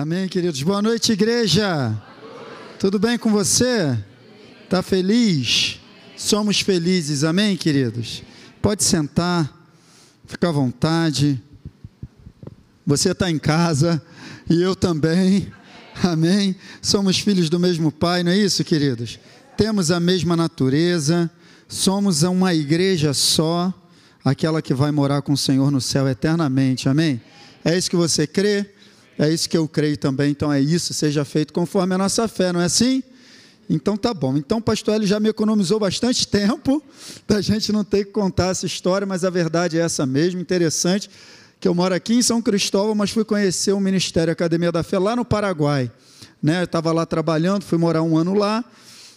[0.00, 0.62] Amém, queridos.
[0.62, 1.92] Boa noite, igreja.
[2.78, 3.98] Tudo bem com você?
[4.70, 5.80] Tá feliz?
[6.16, 8.22] Somos felizes, amém, queridos?
[8.62, 9.52] Pode sentar,
[10.24, 11.42] fica à vontade.
[12.86, 14.00] Você está em casa
[14.48, 15.52] e eu também,
[16.00, 16.54] amém?
[16.80, 19.18] Somos filhos do mesmo Pai, não é isso, queridos?
[19.56, 21.28] Temos a mesma natureza,
[21.66, 23.74] somos uma igreja só,
[24.24, 27.20] aquela que vai morar com o Senhor no céu eternamente, amém?
[27.64, 28.77] É isso que você crê?
[29.18, 32.52] É isso que eu creio também, então é isso, seja feito conforme a nossa fé,
[32.52, 33.02] não é assim?
[33.68, 34.36] Então tá bom.
[34.36, 36.80] Então o pastor ele já me economizou bastante tempo
[37.26, 41.10] da gente não ter que contar essa história, mas a verdade é essa mesmo, interessante,
[41.60, 44.98] que eu moro aqui em São Cristóvão, mas fui conhecer o Ministério Academia da Fé
[44.98, 45.90] lá no Paraguai.
[46.40, 46.60] Né?
[46.60, 48.64] Eu estava lá trabalhando, fui morar um ano lá,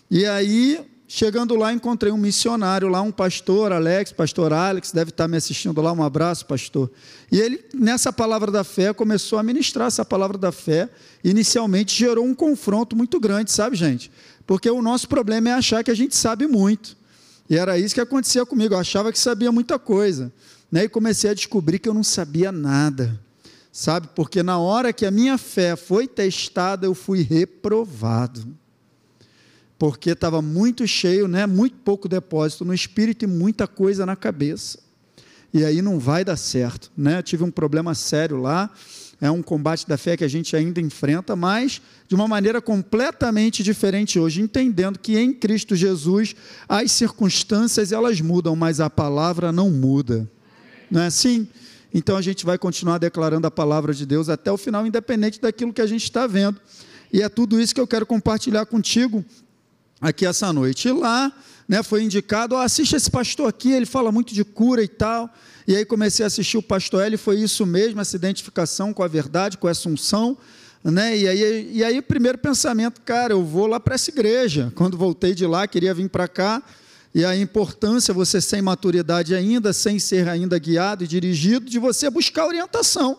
[0.09, 0.83] e aí
[1.13, 5.81] Chegando lá, encontrei um missionário lá, um pastor, Alex, pastor Alex, deve estar me assistindo
[5.81, 6.89] lá, um abraço, pastor.
[7.29, 10.89] E ele, nessa palavra da fé, começou a ministrar essa palavra da fé.
[11.21, 14.09] Inicialmente gerou um confronto muito grande, sabe, gente?
[14.47, 16.95] Porque o nosso problema é achar que a gente sabe muito.
[17.49, 20.31] E era isso que acontecia comigo, eu achava que sabia muita coisa.
[20.71, 20.85] Né?
[20.85, 23.19] E comecei a descobrir que eu não sabia nada,
[23.69, 24.07] sabe?
[24.15, 28.60] Porque na hora que a minha fé foi testada, eu fui reprovado
[29.81, 31.47] porque estava muito cheio, né?
[31.47, 34.77] muito pouco depósito no espírito e muita coisa na cabeça.
[35.51, 36.91] E aí não vai dar certo.
[36.95, 37.19] Né?
[37.23, 38.69] Tive um problema sério lá,
[39.19, 43.63] é um combate da fé que a gente ainda enfrenta, mas de uma maneira completamente
[43.63, 46.35] diferente hoje, entendendo que em Cristo Jesus
[46.69, 50.29] as circunstâncias elas mudam, mas a palavra não muda.
[50.91, 51.47] Não é assim?
[51.91, 55.73] Então a gente vai continuar declarando a palavra de Deus até o final, independente daquilo
[55.73, 56.61] que a gente está vendo.
[57.13, 59.25] E é tudo isso que eu quero compartilhar contigo
[60.01, 60.87] aqui essa noite.
[60.87, 61.31] E lá,
[61.67, 65.29] né, foi indicado, oh, assiste esse pastor aqui, ele fala muito de cura e tal.
[65.67, 69.07] E aí comecei a assistir o pastor L, foi isso mesmo, essa identificação com a
[69.07, 70.37] verdade, com a assunção.
[70.83, 71.15] Né?
[71.15, 74.73] E, aí, e aí, primeiro pensamento, cara, eu vou lá para essa igreja.
[74.75, 76.63] Quando voltei de lá, queria vir para cá.
[77.13, 82.09] E a importância, você sem maturidade ainda, sem ser ainda guiado e dirigido, de você
[82.09, 83.17] buscar orientação.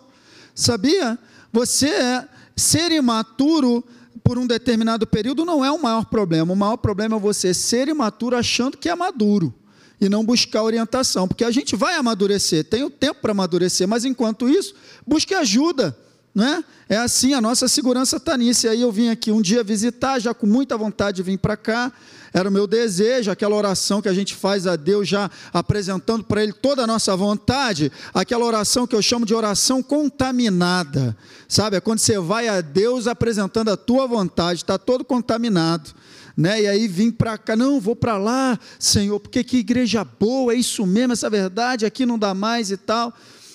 [0.55, 1.19] Sabia?
[1.53, 3.85] Você é ser imaturo
[4.23, 6.53] por um determinado período não é o maior problema.
[6.53, 9.55] O maior problema é você ser imaturo achando que é maduro
[10.01, 14.05] e não buscar orientação, porque a gente vai amadurecer, tem o tempo para amadurecer, mas
[14.05, 14.75] enquanto isso,
[15.07, 15.97] busque ajuda.
[16.35, 16.65] Né?
[16.89, 18.67] É assim, a nossa segurança está nisso.
[18.67, 21.57] E aí eu vim aqui um dia visitar, já com muita vontade de vir para
[21.57, 21.93] cá.
[22.33, 26.43] Era o meu desejo, aquela oração que a gente faz a Deus, já apresentando para
[26.43, 31.17] Ele toda a nossa vontade, aquela oração que eu chamo de oração contaminada.
[31.47, 31.77] Sabe?
[31.77, 35.91] É quando você vai a Deus apresentando a tua vontade, está todo contaminado.
[36.35, 36.63] Né?
[36.63, 40.57] E aí vim para cá, não, vou para lá, Senhor, porque que igreja boa, é
[40.57, 43.13] isso mesmo, essa verdade, aqui não dá mais e tal.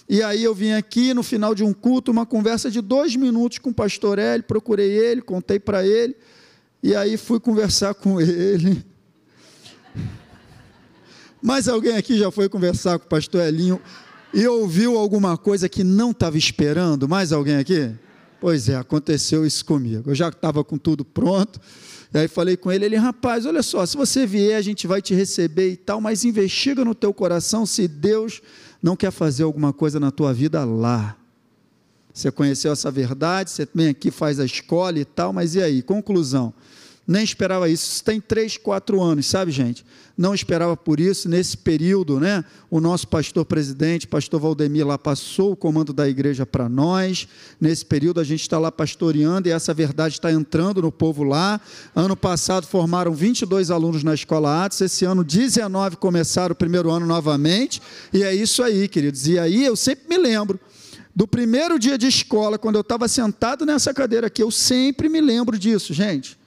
[0.07, 3.57] E aí eu vim aqui no final de um culto, uma conversa de dois minutos
[3.57, 6.15] com o pastor Hélio, procurei ele, contei para ele,
[6.81, 8.85] e aí fui conversar com ele.
[11.41, 13.79] Mas alguém aqui já foi conversar com o pastor Elinho
[14.33, 17.07] e ouviu alguma coisa que não estava esperando?
[17.07, 17.91] Mais alguém aqui?
[18.39, 20.11] Pois é, aconteceu isso comigo.
[20.11, 21.59] Eu já estava com tudo pronto.
[22.13, 25.01] E aí falei com ele, ele, rapaz, olha só, se você vier, a gente vai
[25.01, 28.41] te receber e tal, mas investiga no teu coração se Deus
[28.81, 31.16] não quer fazer alguma coisa na tua vida lá.
[32.17, 35.83] Você conheceu essa verdade, você vem aqui, faz a escola e tal, mas e aí?
[35.83, 36.51] Conclusão.
[37.07, 37.91] Nem esperava isso.
[37.91, 39.85] Isso tem três, quatro anos, sabe, gente?
[40.17, 41.29] Não esperava por isso.
[41.29, 42.43] Nesse período, né?
[42.71, 47.27] O nosso pastor presidente, pastor Valdemir, lá passou o comando da igreja para nós.
[47.61, 51.61] Nesse período, a gente está lá pastoreando e essa verdade está entrando no povo lá.
[51.95, 54.81] Ano passado, formaram 22 alunos na escola Atos.
[54.81, 57.79] Esse ano, 19 começaram o primeiro ano novamente.
[58.11, 59.27] E é isso aí, queridos.
[59.27, 60.59] E aí, eu sempre me lembro
[61.17, 64.43] do primeiro dia de escola, quando eu estava sentado nessa cadeira aqui.
[64.43, 66.37] Eu sempre me lembro disso, gente.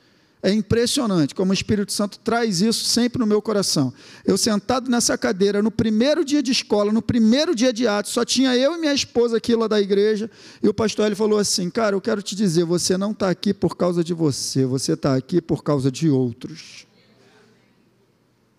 [0.41, 3.93] É impressionante como o Espírito Santo traz isso sempre no meu coração.
[4.25, 8.25] Eu sentado nessa cadeira, no primeiro dia de escola, no primeiro dia de atos, só
[8.25, 10.31] tinha eu e minha esposa aqui lá da igreja,
[10.63, 13.53] e o pastor ele falou assim: Cara, eu quero te dizer, você não está aqui
[13.53, 16.87] por causa de você, você está aqui por causa de outros.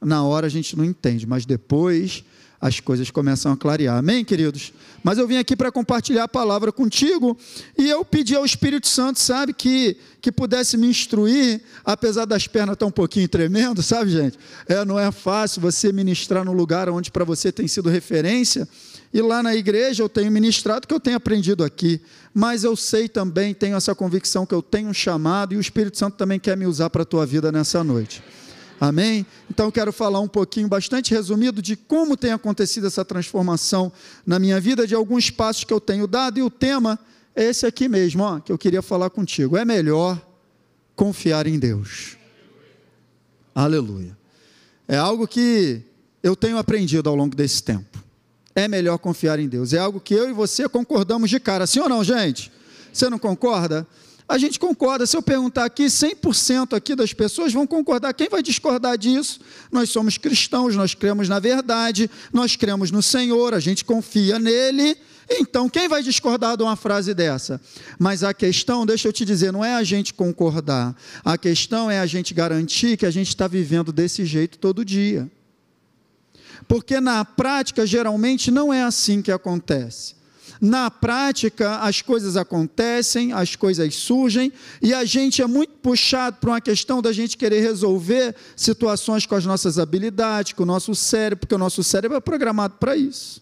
[0.01, 2.25] Na hora a gente não entende, mas depois
[2.61, 3.97] as coisas começam a clarear.
[3.97, 4.71] Amém, queridos?
[5.03, 7.35] Mas eu vim aqui para compartilhar a palavra contigo
[7.75, 12.73] e eu pedi ao Espírito Santo, sabe, que, que pudesse me instruir, apesar das pernas
[12.73, 14.37] estar um pouquinho tremendo, sabe, gente?
[14.67, 18.67] É, não é fácil você ministrar num lugar onde para você tem sido referência.
[19.11, 21.99] E lá na igreja eu tenho ministrado que eu tenho aprendido aqui,
[22.33, 25.97] mas eu sei também, tenho essa convicção que eu tenho um chamado e o Espírito
[25.97, 28.23] Santo também quer me usar para a tua vida nessa noite.
[28.81, 29.27] Amém?
[29.47, 33.91] Então quero falar um pouquinho, bastante resumido, de como tem acontecido essa transformação
[34.25, 36.97] na minha vida, de alguns passos que eu tenho dado, e o tema
[37.35, 39.55] é esse aqui mesmo, ó, que eu queria falar contigo.
[39.55, 40.19] É melhor
[40.95, 42.17] confiar em Deus.
[43.53, 44.17] Aleluia.
[44.87, 45.83] É algo que
[46.23, 48.03] eu tenho aprendido ao longo desse tempo.
[48.55, 49.73] É melhor confiar em Deus.
[49.73, 51.67] É algo que eu e você concordamos de cara.
[51.67, 52.51] Sim ou não, gente?
[52.91, 53.85] Você não concorda?
[54.31, 55.05] A gente concorda.
[55.05, 58.13] Se eu perguntar aqui, 100% aqui das pessoas vão concordar.
[58.13, 59.41] Quem vai discordar disso?
[59.69, 64.95] Nós somos cristãos, nós cremos na verdade, nós cremos no Senhor, a gente confia nele.
[65.29, 67.59] Então, quem vai discordar de uma frase dessa?
[67.99, 70.95] Mas a questão, deixa eu te dizer, não é a gente concordar.
[71.25, 75.29] A questão é a gente garantir que a gente está vivendo desse jeito todo dia.
[76.69, 80.20] Porque na prática, geralmente, não é assim que acontece.
[80.61, 86.51] Na prática, as coisas acontecem, as coisas surgem, e a gente é muito puxado para
[86.51, 91.39] uma questão da gente querer resolver situações com as nossas habilidades, com o nosso cérebro,
[91.39, 93.41] porque o nosso cérebro é programado para isso.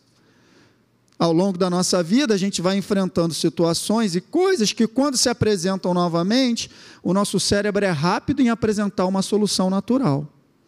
[1.20, 5.28] Ao longo da nossa vida, a gente vai enfrentando situações e coisas que, quando se
[5.28, 6.72] apresentam novamente,
[7.04, 10.26] o nosso cérebro é rápido em apresentar uma solução natural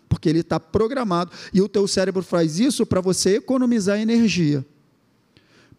[0.10, 4.66] porque ele está programado e o teu cérebro faz isso para você economizar energia.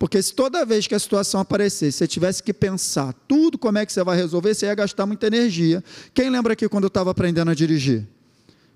[0.02, 3.86] Porque se toda vez que a situação aparecesse, você tivesse que pensar tudo como é
[3.86, 5.80] que você vai resolver, você ia gastar muita energia.
[6.12, 8.04] Quem lembra aqui quando eu estava aprendendo a dirigir?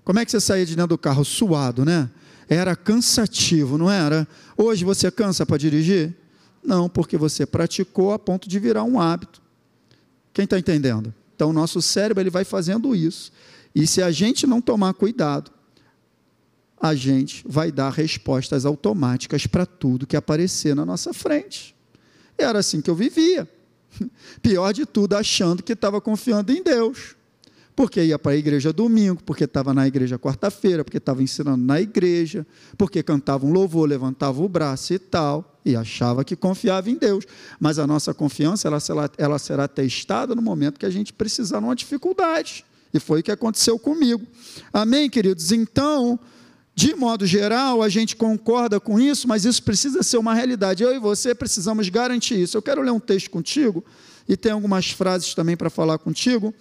[0.05, 1.25] Como é que você saía de dentro do carro?
[1.25, 2.09] Suado, né?
[2.47, 4.25] Era cansativo, não era?
[4.55, 6.15] Hoje você cansa para dirigir?
[6.63, 9.41] Não, porque você praticou a ponto de virar um hábito.
[10.33, 11.13] Quem está entendendo?
[11.35, 13.33] Então, o nosso cérebro ele vai fazendo isso.
[13.75, 15.51] E se a gente não tomar cuidado,
[16.79, 21.75] a gente vai dar respostas automáticas para tudo que aparecer na nossa frente.
[22.37, 23.49] Era assim que eu vivia.
[24.41, 27.15] Pior de tudo, achando que estava confiando em Deus.
[27.75, 31.79] Porque ia para a igreja domingo, porque estava na igreja quarta-feira, porque estava ensinando na
[31.79, 32.45] igreja,
[32.75, 37.25] porque cantava um louvor, levantava o braço e tal, e achava que confiava em Deus.
[37.59, 41.61] Mas a nossa confiança ela será, ela será testada no momento que a gente precisar
[41.61, 42.65] numa dificuldade.
[42.91, 44.25] E foi o que aconteceu comigo.
[44.73, 45.51] Amém, queridos?
[45.51, 46.19] Então,
[46.77, 50.83] de modo geral, a gente concorda com isso, mas isso precisa ser uma realidade.
[50.83, 52.55] Eu e você precisamos garantir isso.
[52.55, 53.83] Eu quero ler um texto contigo
[54.29, 56.53] e tem algumas frases também para falar contigo.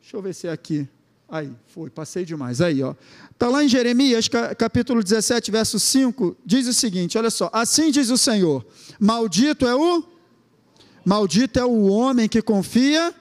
[0.00, 0.88] Deixa eu ver se é aqui.
[1.28, 2.62] Aí, foi, passei demais.
[2.62, 2.94] Aí, ó.
[3.32, 7.50] Está lá em Jeremias, capítulo 17, verso 5, diz o seguinte: olha só.
[7.52, 8.64] Assim diz o Senhor:
[8.98, 10.02] Maldito é o.
[11.04, 13.14] Maldito é o homem que confia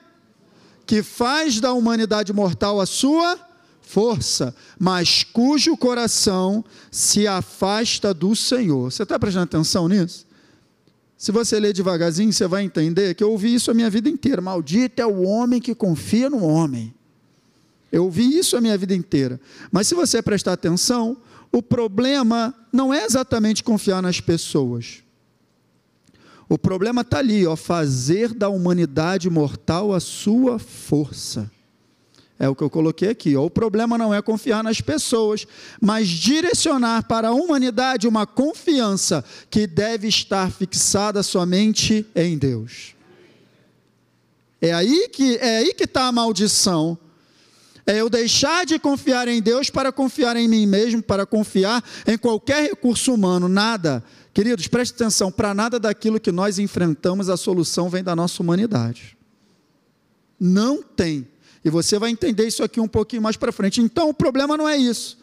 [0.86, 3.49] que faz da humanidade mortal a sua
[3.89, 8.91] força, mas cujo coração se afasta do Senhor.
[8.91, 10.27] Você está prestando atenção nisso?
[11.18, 14.44] Se você ler devagarzinho, você vai entender que eu ouvi isso a minha vida inteira.
[14.44, 16.94] Maldito é o homem que confia no homem.
[17.91, 19.41] Eu ouvi isso a minha vida inteira.
[19.71, 21.18] Mas se você prestar atenção,
[21.51, 25.03] o problema não é exatamente confiar nas pessoas.
[26.47, 31.50] O problema está ali, ó, fazer da humanidade mortal a sua força.
[32.39, 33.36] É o que eu coloquei aqui.
[33.36, 35.45] O problema não é confiar nas pessoas,
[35.81, 42.95] mas direcionar para a humanidade uma confiança que deve estar fixada somente em Deus.
[44.62, 46.97] É aí que é aí que está a maldição.
[47.86, 52.18] É eu deixar de confiar em Deus para confiar em mim mesmo, para confiar em
[52.18, 53.50] qualquer recurso humano.
[53.50, 54.03] Nada
[54.33, 59.18] Queridos, preste atenção: para nada daquilo que nós enfrentamos, a solução vem da nossa humanidade.
[60.39, 61.27] Não tem.
[61.63, 63.82] E você vai entender isso aqui um pouquinho mais para frente.
[63.82, 65.18] Então, o problema não é isso.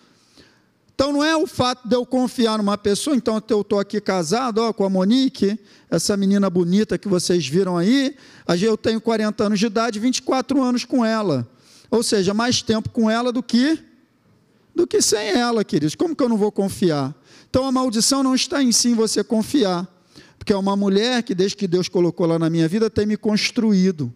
[0.94, 3.14] Então, não é o fato de eu confiar numa pessoa.
[3.14, 5.58] Então, eu estou aqui casado ó, com a Monique,
[5.90, 8.16] essa menina bonita que vocês viram aí.
[8.60, 11.46] Eu tenho 40 anos de idade, 24 anos com ela.
[11.90, 13.78] Ou seja, mais tempo com ela do que
[14.74, 15.94] do que sem ela, queridos.
[15.94, 17.14] Como que eu não vou confiar?
[17.48, 19.88] Então a maldição não está em si em você confiar,
[20.38, 23.16] porque é uma mulher que desde que Deus colocou lá na minha vida tem me
[23.16, 24.12] construído.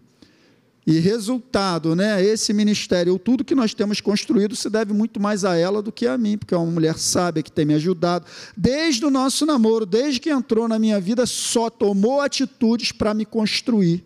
[0.86, 5.54] E resultado, né, esse ministério, tudo que nós temos construído se deve muito mais a
[5.54, 8.26] ela do que a mim, porque é uma mulher sábia que tem me ajudado.
[8.56, 13.26] Desde o nosso namoro, desde que entrou na minha vida, só tomou atitudes para me
[13.26, 14.02] construir.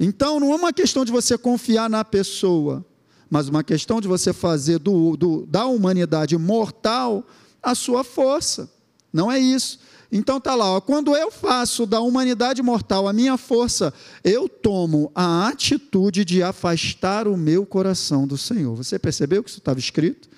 [0.00, 2.84] Então não é uma questão de você confiar na pessoa,
[3.30, 7.24] mas uma questão de você fazer do, do, da humanidade mortal
[7.62, 8.68] a sua força.
[9.12, 9.78] Não é isso.
[10.14, 15.10] Então tá lá, ó, quando eu faço da humanidade mortal a minha força, eu tomo
[15.14, 18.76] a atitude de afastar o meu coração do Senhor.
[18.76, 20.28] Você percebeu que isso estava escrito?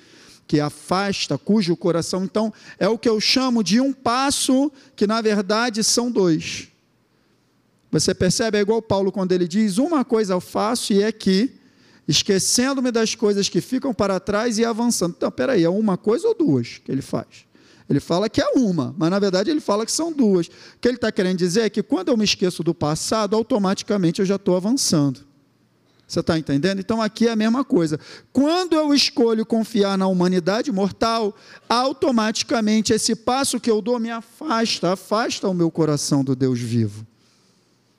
[0.47, 2.23] Que afasta, cujo coração.
[2.23, 6.69] Então, é o que eu chamo de um passo, que na verdade são dois.
[7.90, 8.59] Você percebe?
[8.59, 11.52] É igual Paulo quando ele diz: Uma coisa eu faço e é que
[12.07, 15.14] esquecendo-me das coisas que ficam para trás e avançando.
[15.16, 17.45] Então, peraí, é uma coisa ou duas que ele faz?
[17.88, 20.46] Ele fala que é uma, mas na verdade ele fala que são duas.
[20.46, 20.50] O
[20.80, 24.26] que ele está querendo dizer é que quando eu me esqueço do passado, automaticamente eu
[24.26, 25.20] já estou avançando.
[26.06, 26.80] Você está entendendo?
[26.80, 27.98] Então aqui é a mesma coisa.
[28.32, 31.34] Quando eu escolho confiar na humanidade mortal,
[31.68, 37.06] automaticamente esse passo que eu dou me afasta, afasta o meu coração do Deus vivo.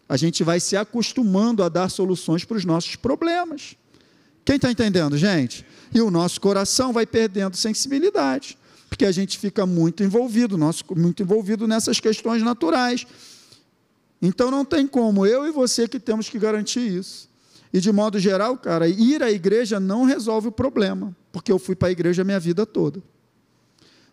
[0.07, 3.75] A gente vai se acostumando a dar soluções para os nossos problemas.
[4.43, 5.65] Quem está entendendo, gente?
[5.91, 8.55] E o nosso coração vai perdendo sensibilidade,
[8.95, 13.05] porque a gente fica muito envolvido, nosso, muito envolvido nessas questões naturais.
[14.21, 17.29] Então não tem como, eu e você que temos que garantir isso.
[17.73, 21.75] E de modo geral, cara, ir à igreja não resolve o problema, porque eu fui
[21.75, 23.03] para a igreja a minha vida toda.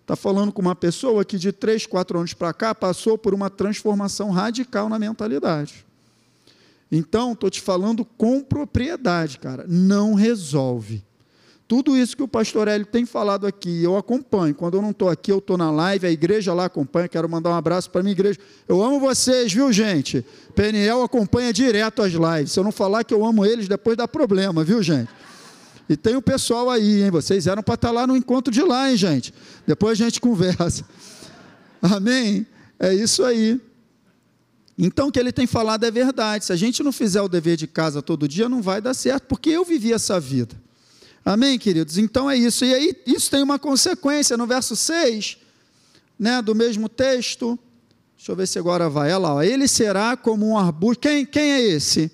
[0.00, 3.48] Está falando com uma pessoa que de três, quatro anos para cá passou por uma
[3.48, 5.86] transformação radical na mentalidade.
[6.90, 9.64] Então, estou te falando com propriedade, cara.
[9.68, 11.04] Não resolve.
[11.66, 14.54] Tudo isso que o pastor Hélio tem falado aqui, eu acompanho.
[14.54, 17.08] Quando eu não estou aqui, eu estou na live, a igreja lá acompanha.
[17.08, 18.38] Quero mandar um abraço para a minha igreja.
[18.68, 20.24] Eu amo vocês, viu, gente?
[20.54, 22.52] PNL acompanha direto as lives.
[22.52, 25.08] Se eu não falar que eu amo eles, depois dá problema, viu, gente?
[25.88, 27.10] E tem o pessoal aí, hein?
[27.10, 29.32] Vocês eram para estar tá lá no encontro de lá, hein, gente?
[29.66, 30.84] Depois a gente conversa.
[31.80, 32.46] Amém?
[32.78, 33.60] É isso aí.
[34.78, 36.44] Então, o que ele tem falado é verdade.
[36.44, 39.24] Se a gente não fizer o dever de casa todo dia, não vai dar certo,
[39.24, 40.61] porque eu vivi essa vida.
[41.24, 41.98] Amém, queridos?
[41.98, 42.64] Então é isso.
[42.64, 44.36] E aí, isso tem uma consequência.
[44.36, 45.38] No verso 6,
[46.18, 47.58] né, do mesmo texto,
[48.16, 49.08] deixa eu ver se agora vai.
[49.08, 49.42] Olha lá, ó.
[49.42, 51.00] ele será como um arbusto.
[51.00, 52.10] Quem, quem é esse?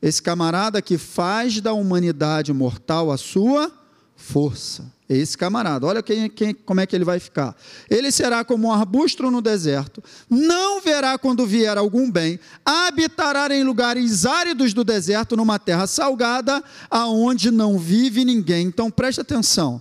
[0.00, 3.70] Esse camarada que faz da humanidade mortal a sua
[4.16, 4.97] força.
[5.08, 7.56] Esse camarada, olha quem, quem, como é que ele vai ficar.
[7.88, 13.64] Ele será como um arbusto no deserto, não verá quando vier algum bem, habitará em
[13.64, 18.66] lugares áridos do deserto, numa terra salgada, aonde não vive ninguém.
[18.66, 19.80] Então preste atenção.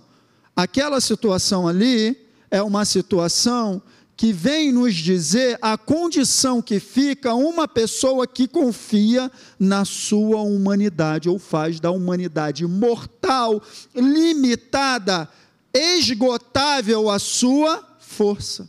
[0.55, 2.17] Aquela situação ali
[2.49, 3.81] é uma situação
[4.17, 11.29] que vem nos dizer a condição que fica uma pessoa que confia na sua humanidade,
[11.29, 13.61] ou faz da humanidade mortal,
[13.95, 15.29] limitada,
[15.71, 18.67] esgotável a sua força.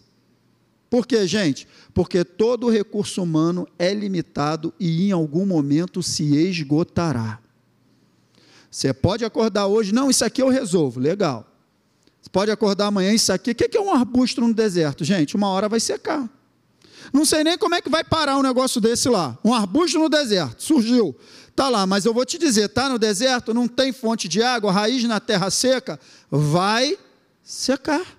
[0.91, 1.67] Por quê, gente?
[1.95, 7.41] Porque todo recurso humano é limitado e em algum momento se esgotará.
[8.71, 11.48] Você pode acordar hoje, não, isso aqui eu resolvo, legal.
[12.29, 13.53] Você pode acordar amanhã isso aqui.
[13.53, 15.03] O que é um arbusto no deserto?
[15.03, 16.29] Gente, uma hora vai secar.
[17.11, 19.39] Não sei nem como é que vai parar um negócio desse lá.
[19.43, 21.17] Um arbusto no deserto, surgiu.
[21.49, 24.71] Está lá, mas eu vou te dizer: está no deserto, não tem fonte de água,
[24.71, 25.99] raiz na terra seca,
[26.31, 26.99] vai
[27.43, 28.18] secar.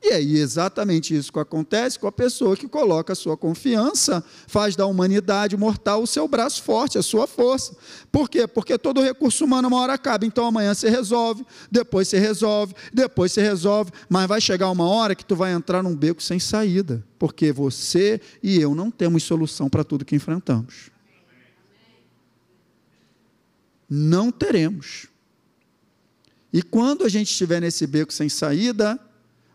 [0.00, 4.76] E é exatamente isso que acontece com a pessoa que coloca a sua confiança, faz
[4.76, 7.76] da humanidade mortal o seu braço forte, a sua força.
[8.10, 8.46] Por quê?
[8.46, 10.24] Porque todo recurso humano uma hora acaba.
[10.24, 15.16] Então amanhã você resolve, depois você resolve, depois você resolve, mas vai chegar uma hora
[15.16, 19.68] que tu vai entrar num beco sem saída, porque você e eu não temos solução
[19.68, 20.90] para tudo que enfrentamos.
[23.90, 25.06] Não teremos.
[26.52, 28.98] E quando a gente estiver nesse beco sem saída,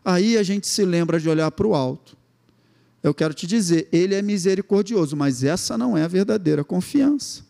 [0.04, 2.16] Aí a gente se lembra de olhar para o alto.
[3.02, 7.42] Eu quero te dizer, ele é misericordioso, mas essa não é a verdadeira confiança.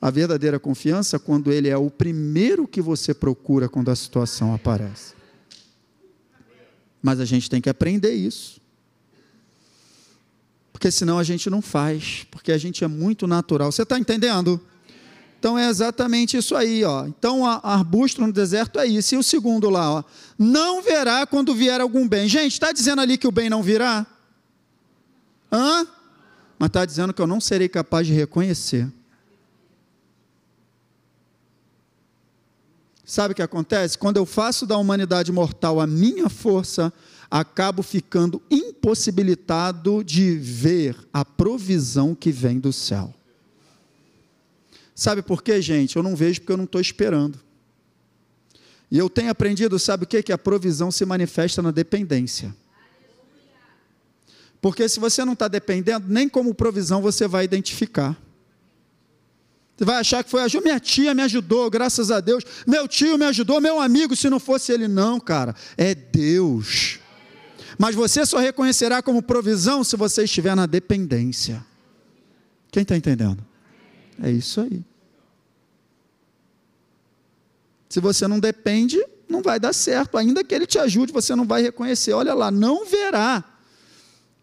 [0.00, 4.52] A verdadeira confiança é quando ele é o primeiro que você procura quando a situação
[4.52, 5.14] aparece.
[7.00, 8.60] Mas a gente tem que aprender isso.
[10.72, 13.70] Porque senão a gente não faz, porque a gente é muito natural.
[13.70, 14.60] Você está entendendo?
[15.42, 17.04] Então é exatamente isso aí, ó.
[17.04, 19.16] Então arbusto no deserto é isso.
[19.16, 20.04] E o segundo lá, ó,
[20.38, 22.28] não verá quando vier algum bem.
[22.28, 24.06] Gente, está dizendo ali que o bem não virá?
[25.50, 25.84] Hã?
[26.56, 28.88] Mas está dizendo que eu não serei capaz de reconhecer.
[33.04, 33.98] Sabe o que acontece?
[33.98, 36.92] Quando eu faço da humanidade mortal a minha força,
[37.28, 43.12] acabo ficando impossibilitado de ver a provisão que vem do céu.
[44.94, 45.96] Sabe por quê, gente?
[45.96, 47.40] Eu não vejo porque eu não estou esperando.
[48.90, 50.22] E eu tenho aprendido, sabe o quê?
[50.22, 52.54] Que a provisão se manifesta na dependência.
[54.60, 58.16] Porque se você não está dependendo, nem como provisão você vai identificar.
[59.76, 62.44] Você vai achar que foi a minha tia me ajudou, graças a Deus.
[62.66, 65.56] Meu tio me ajudou, meu amigo, se não fosse ele, não, cara.
[65.76, 67.00] É Deus.
[67.78, 71.64] Mas você só reconhecerá como provisão se você estiver na dependência.
[72.70, 73.44] Quem está entendendo?
[74.20, 74.82] É isso aí.
[77.88, 80.16] Se você não depende, não vai dar certo.
[80.16, 82.12] Ainda que ele te ajude, você não vai reconhecer.
[82.12, 83.44] Olha lá, não verá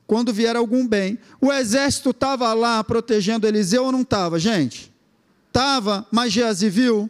[0.05, 1.19] quando vier algum bem.
[1.39, 4.91] O exército estava lá protegendo Eliseu ou não estava, gente?
[5.47, 7.09] Estava, mas Geazi viu?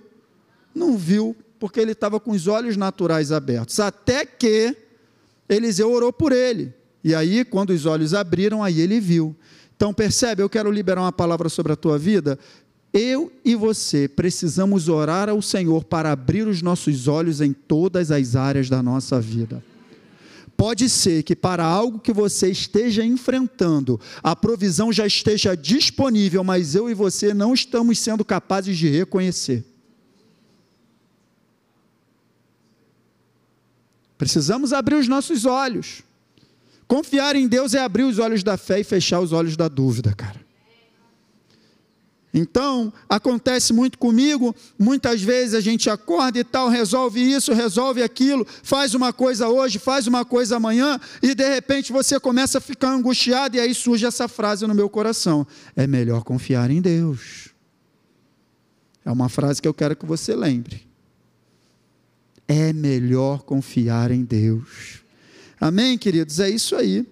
[0.74, 3.80] Não viu, porque ele estava com os olhos naturais abertos.
[3.80, 4.76] Até que
[5.48, 6.74] Eliseu orou por ele.
[7.04, 9.36] E aí, quando os olhos abriram, aí ele viu.
[9.80, 12.38] Então, percebe, eu quero liberar uma palavra sobre a tua vida.
[12.92, 18.36] Eu e você precisamos orar ao Senhor para abrir os nossos olhos em todas as
[18.36, 19.64] áreas da nossa vida.
[20.58, 26.76] Pode ser que para algo que você esteja enfrentando, a provisão já esteja disponível, mas
[26.76, 29.64] eu e você não estamos sendo capazes de reconhecer.
[34.18, 36.04] Precisamos abrir os nossos olhos.
[36.90, 40.12] Confiar em Deus é abrir os olhos da fé e fechar os olhos da dúvida,
[40.12, 40.44] cara.
[42.34, 48.46] Então, acontece muito comigo, muitas vezes a gente acorda e tal, resolve isso, resolve aquilo,
[48.64, 52.90] faz uma coisa hoje, faz uma coisa amanhã, e de repente você começa a ficar
[52.90, 57.50] angustiado, e aí surge essa frase no meu coração: é melhor confiar em Deus.
[59.06, 60.88] É uma frase que eu quero que você lembre.
[62.48, 64.99] É melhor confiar em Deus.
[65.60, 66.40] Amém, queridos?
[66.40, 67.06] É isso aí.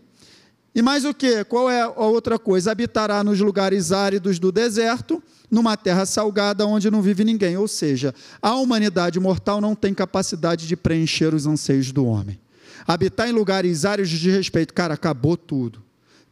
[0.73, 1.43] E mais o que?
[1.45, 2.71] Qual é a outra coisa?
[2.71, 7.57] Habitará nos lugares áridos do deserto, numa terra salgada onde não vive ninguém.
[7.57, 12.39] Ou seja, a humanidade mortal não tem capacidade de preencher os anseios do homem.
[12.87, 15.81] Habitar em lugares áridos de respeito, cara, acabou tudo.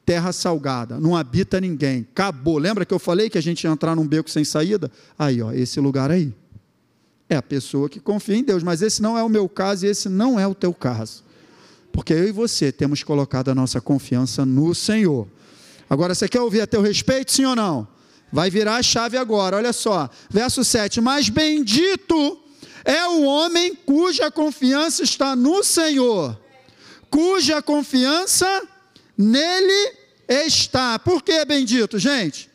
[0.06, 2.60] Terra salgada, não habita ninguém, acabou.
[2.60, 4.92] Lembra que eu falei que a gente ia entrar num beco sem saída?
[5.18, 6.32] Aí, ó, esse lugar aí.
[7.28, 9.90] É a pessoa que confia em Deus, mas esse não é o meu caso e
[9.90, 11.25] esse não é o teu caso.
[11.96, 15.26] Porque eu e você temos colocado a nossa confiança no Senhor.
[15.90, 17.88] Agora, você quer ouvir a teu respeito, sim ou não?
[18.34, 20.10] Vai virar a chave agora, olha só.
[20.30, 22.38] Verso 7: Mas bendito
[22.84, 26.38] é o homem cuja confiança está no Senhor,
[27.10, 28.46] cuja confiança
[29.18, 29.94] nele
[30.28, 31.00] está.
[31.00, 32.50] Por que bendito, gente?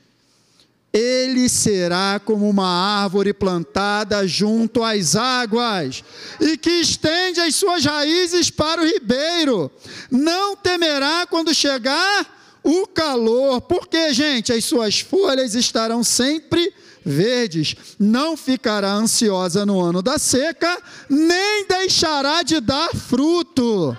[0.93, 2.67] Ele será como uma
[3.03, 6.03] árvore plantada junto às águas
[6.41, 9.71] e que estende as suas raízes para o ribeiro.
[10.11, 16.73] Não temerá quando chegar o calor, porque, gente, as suas folhas estarão sempre
[17.05, 17.77] verdes.
[17.99, 20.77] Não ficará ansiosa no ano da seca,
[21.09, 23.97] nem deixará de dar fruto.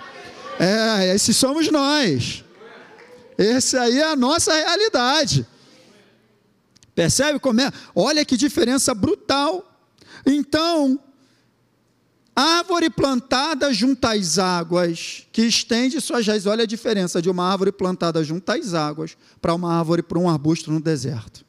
[0.60, 2.44] É, esses somos nós.
[3.38, 5.46] Esse aí é a nossa realidade.
[6.94, 7.70] Percebe como é?
[7.94, 9.68] Olha que diferença brutal.
[10.26, 10.98] Então,
[12.34, 16.46] árvore plantada junto às águas, que estende suas raízes.
[16.46, 20.28] Olha a diferença de uma árvore plantada junto às águas para uma árvore para um
[20.28, 21.44] arbusto no deserto.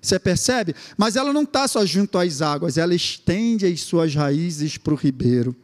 [0.00, 0.74] Você percebe?
[0.96, 4.96] Mas ela não está só junto às águas, ela estende as suas raízes para o
[4.96, 5.54] ribeiro.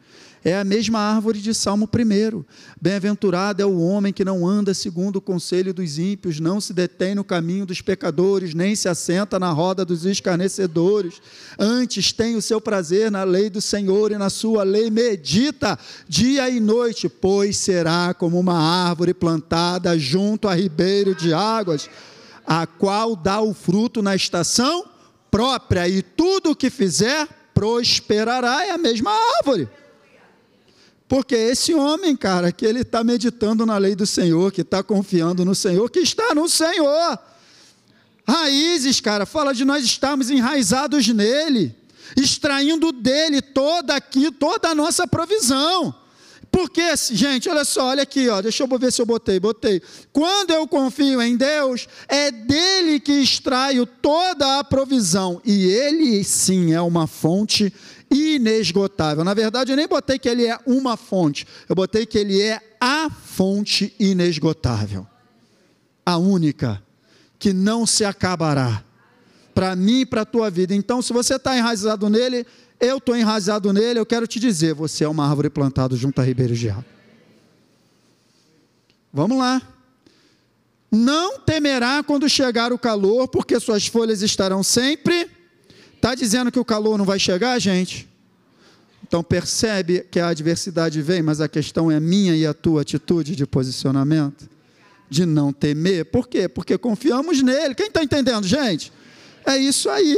[0.47, 2.45] É a mesma árvore de Salmo 1.
[2.81, 7.17] Bem-aventurado é o homem que não anda segundo o conselho dos ímpios, não se detém
[7.17, 11.21] no caminho dos pecadores, nem se assenta na roda dos escarnecedores.
[11.59, 15.77] Antes tem o seu prazer na lei do Senhor e na sua lei medita
[16.09, 21.91] dia e noite, pois será como uma árvore plantada junto a ribeiro de águas,
[22.47, 24.85] a qual dá o fruto na estação
[25.29, 28.65] própria, e tudo o que fizer prosperará.
[28.65, 29.69] É a mesma árvore.
[31.09, 35.45] Porque esse homem, cara, que ele está meditando na lei do Senhor, que está confiando
[35.45, 37.19] no Senhor, que está no Senhor.
[38.27, 41.75] Raízes, cara, fala de nós estarmos enraizados nele,
[42.16, 45.95] extraindo dele toda aqui, toda a nossa provisão.
[46.51, 49.81] Porque, gente, olha só, olha aqui, ó, deixa eu ver se eu botei, botei.
[50.12, 56.73] Quando eu confio em Deus, é dele que extraio toda a provisão, e ele sim
[56.73, 57.73] é uma fonte
[58.11, 59.25] inesgotável.
[59.25, 62.61] Na verdade, eu nem botei que ele é uma fonte, eu botei que ele é
[62.81, 65.07] a fonte inesgotável.
[66.05, 66.83] A única,
[67.38, 68.83] que não se acabará.
[69.55, 70.75] Para mim e para a tua vida.
[70.75, 72.47] Então, se você está enraizado nele,
[72.79, 76.25] eu estou enraizado nele, eu quero te dizer: você é uma árvore plantada junto a
[76.25, 76.85] ribeiros de água.
[79.12, 79.62] Vamos lá.
[80.92, 85.31] Não temerá quando chegar o calor, porque suas folhas estarão sempre
[86.07, 88.09] Está dizendo que o calor não vai chegar, gente?
[89.03, 93.35] Então percebe que a adversidade vem, mas a questão é minha e a tua atitude
[93.35, 94.49] de posicionamento,
[95.11, 96.05] de não temer.
[96.05, 96.49] Por quê?
[96.49, 97.75] Porque confiamos nele.
[97.75, 98.92] Quem está entendendo, gente?
[99.45, 100.16] É isso aí.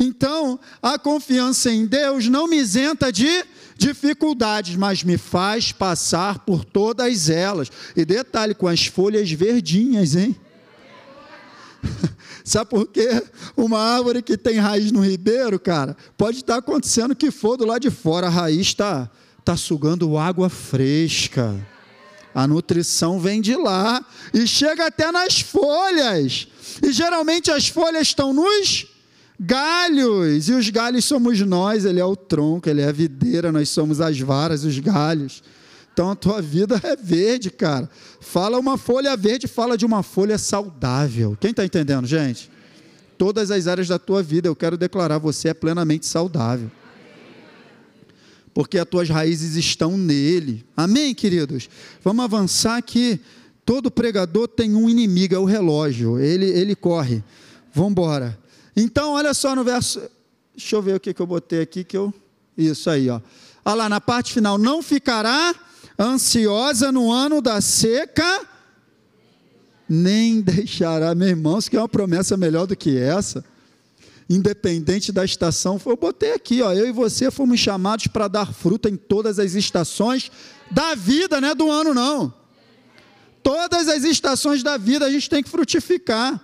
[0.00, 3.44] Então, a confiança em Deus não me isenta de
[3.76, 7.70] dificuldades, mas me faz passar por todas elas.
[7.94, 10.34] E detalhe, com as folhas verdinhas, hein?
[12.44, 13.22] Sabe por quê?
[13.56, 17.64] Uma árvore que tem raiz no ribeiro, cara, pode estar acontecendo o que for do
[17.66, 19.10] lado de fora, a raiz está
[19.44, 21.54] tá sugando água fresca.
[22.34, 26.46] A nutrição vem de lá e chega até nas folhas.
[26.82, 28.86] E geralmente as folhas estão nos
[29.40, 33.68] galhos, e os galhos somos nós, ele é o tronco, ele é a videira, nós
[33.68, 35.42] somos as varas, os galhos.
[35.98, 37.90] Então a tua vida é verde, cara.
[38.20, 41.36] Fala uma folha verde, fala de uma folha saudável.
[41.40, 42.48] Quem está entendendo, gente?
[43.18, 46.70] Todas as áreas da tua vida, eu quero declarar, você é plenamente saudável.
[48.54, 50.64] Porque as tuas raízes estão nele.
[50.76, 51.68] Amém, queridos?
[52.04, 53.18] Vamos avançar aqui.
[53.64, 56.20] Todo pregador tem um inimigo, é o relógio.
[56.20, 57.24] Ele, ele corre.
[57.74, 58.38] Vamos embora.
[58.76, 60.00] Então, olha só no verso.
[60.56, 62.14] Deixa eu ver o que, que eu botei aqui que eu.
[62.56, 63.20] Isso aí, ó.
[63.64, 64.56] Olha lá, na parte final.
[64.56, 65.66] Não ficará
[65.98, 68.46] ansiosa no ano da seca,
[69.88, 73.44] nem deixará, meus irmãos, que é uma promessa melhor do que essa.
[74.30, 78.90] Independente da estação, eu botei aqui, ó, eu e você fomos chamados para dar fruta
[78.90, 80.30] em todas as estações
[80.70, 82.34] da vida, não é do ano, não.
[83.42, 86.38] Todas as estações da vida a gente tem que frutificar.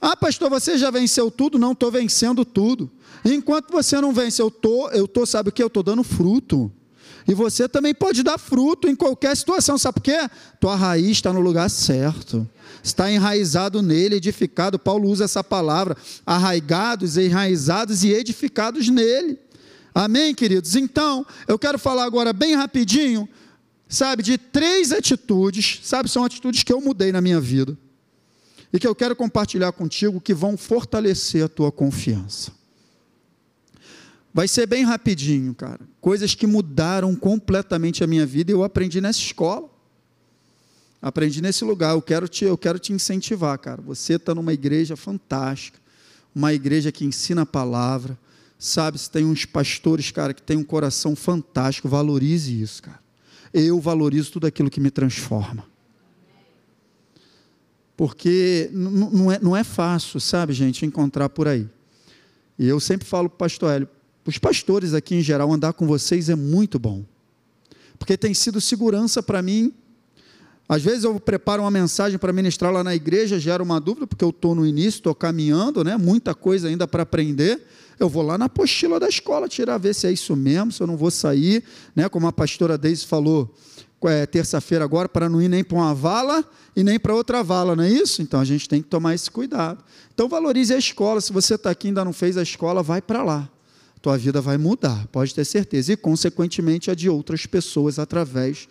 [0.00, 1.60] Ah, pastor, você já venceu tudo?
[1.60, 2.90] Não, estou vencendo tudo.
[3.24, 5.62] Enquanto você não vence, eu tô, eu tô, sabe o que?
[5.62, 6.72] Eu estou dando fruto.
[7.26, 10.28] E você também pode dar fruto em qualquer situação, sabe por quê?
[10.60, 12.48] Tua raiz está no lugar certo,
[12.82, 14.78] está enraizado nele, edificado.
[14.78, 19.38] Paulo usa essa palavra: arraigados, enraizados e edificados nele.
[19.94, 20.74] Amém, queridos?
[20.74, 23.28] Então, eu quero falar agora bem rapidinho,
[23.88, 27.76] sabe, de três atitudes, sabe, são atitudes que eu mudei na minha vida
[28.72, 32.61] e que eu quero compartilhar contigo que vão fortalecer a tua confiança.
[34.34, 35.80] Vai ser bem rapidinho, cara.
[36.00, 39.68] Coisas que mudaram completamente a minha vida e eu aprendi nessa escola.
[41.02, 41.94] Aprendi nesse lugar.
[41.94, 43.82] Eu quero te, eu quero te incentivar, cara.
[43.82, 45.78] Você está numa igreja fantástica,
[46.34, 48.18] uma igreja que ensina a palavra.
[48.58, 53.00] Sabe, se tem uns pastores, cara, que tem um coração fantástico, valorize isso, cara.
[53.52, 55.66] Eu valorizo tudo aquilo que me transforma.
[57.96, 61.68] Porque não é, não é fácil, sabe, gente, encontrar por aí.
[62.58, 63.88] E eu sempre falo para o pastor Hélio,
[64.24, 67.04] os pastores aqui em geral, andar com vocês é muito bom.
[67.98, 69.72] Porque tem sido segurança para mim.
[70.68, 74.24] Às vezes eu preparo uma mensagem para ministrar lá na igreja, gera uma dúvida, porque
[74.24, 75.96] eu estou no início, estou caminhando, né?
[75.96, 77.66] muita coisa ainda para aprender.
[77.98, 80.86] Eu vou lá na apostila da escola tirar, ver se é isso mesmo, se eu
[80.86, 81.62] não vou sair,
[81.94, 82.08] né?
[82.08, 83.52] como a pastora Deise falou
[84.04, 87.76] é, terça-feira agora, para não ir nem para uma vala e nem para outra vala,
[87.76, 88.22] não é isso?
[88.22, 89.84] Então a gente tem que tomar esse cuidado.
[90.14, 91.20] Então valorize a escola.
[91.20, 93.51] Se você está aqui e ainda não fez a escola, vai para lá
[94.02, 98.68] tua vida vai mudar, pode ter certeza, e consequentemente a de outras pessoas através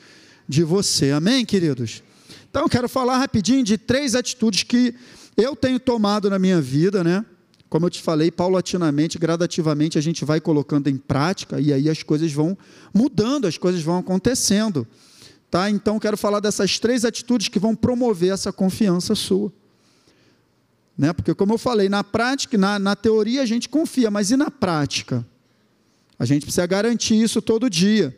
[0.48, 1.12] de você.
[1.12, 2.04] Amém, queridos?
[2.50, 4.94] Então eu quero falar rapidinho de três atitudes que
[5.38, 7.26] eu tenho tomado na minha vida, né?
[7.70, 12.04] Como eu te falei, paulatinamente, gradativamente a gente vai colocando em prática e aí as
[12.04, 12.58] coisas vão
[12.94, 14.86] mudando, as coisas vão acontecendo.
[15.50, 15.70] Tá?
[15.70, 19.54] Então quero falar dessas três atitudes que vão promover essa confiança sua.
[21.02, 21.12] Né?
[21.14, 24.52] Porque, como eu falei, na prática, na, na teoria a gente confia, mas e na
[24.52, 25.26] prática?
[26.20, 28.16] A gente precisa garantir isso todo dia.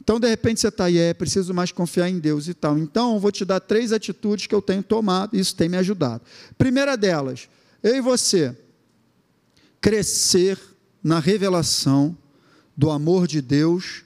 [0.00, 2.78] Então, de repente, você está aí, é preciso mais confiar em Deus e tal.
[2.78, 5.76] Então, eu vou te dar três atitudes que eu tenho tomado, e isso tem me
[5.76, 6.22] ajudado.
[6.56, 7.48] Primeira delas,
[7.82, 8.56] eu e você,
[9.80, 10.56] crescer
[11.02, 12.16] na revelação
[12.76, 14.04] do amor de Deus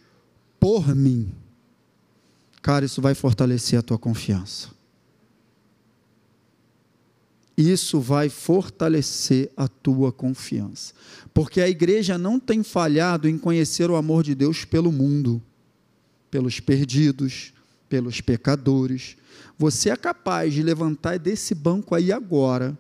[0.59, 1.31] por mim.
[2.63, 4.72] Cara, isso vai fortalecer a tua confiança
[7.71, 10.95] isso vai fortalecer a tua confiança.
[11.35, 15.43] Porque a igreja não tem falhado em conhecer o amor de Deus pelo mundo,
[16.31, 17.53] pelos perdidos,
[17.89, 19.17] pelos pecadores.
[19.59, 22.77] Você é capaz de levantar desse banco aí agora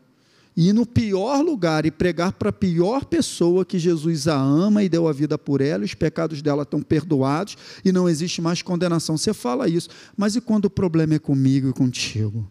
[0.57, 4.83] e ir no pior lugar e pregar para a pior pessoa que Jesus a ama
[4.83, 8.62] e deu a vida por ela, os pecados dela estão perdoados e não existe mais
[8.62, 9.16] condenação.
[9.16, 12.51] Você fala isso, mas e quando o problema é comigo e contigo?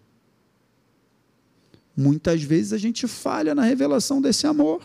[2.02, 4.82] Muitas vezes a gente falha na revelação desse amor.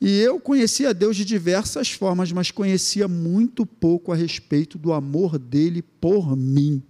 [0.00, 5.38] E eu conhecia Deus de diversas formas, mas conhecia muito pouco a respeito do amor
[5.38, 6.82] dele por mim.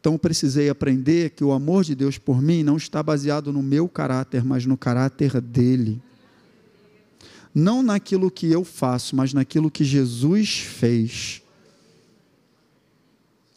[0.00, 3.86] Então precisei aprender que o amor de Deus por mim não está baseado no meu
[3.86, 6.00] caráter, mas no caráter dele.
[7.54, 11.42] Não naquilo que eu faço, mas naquilo que Jesus fez.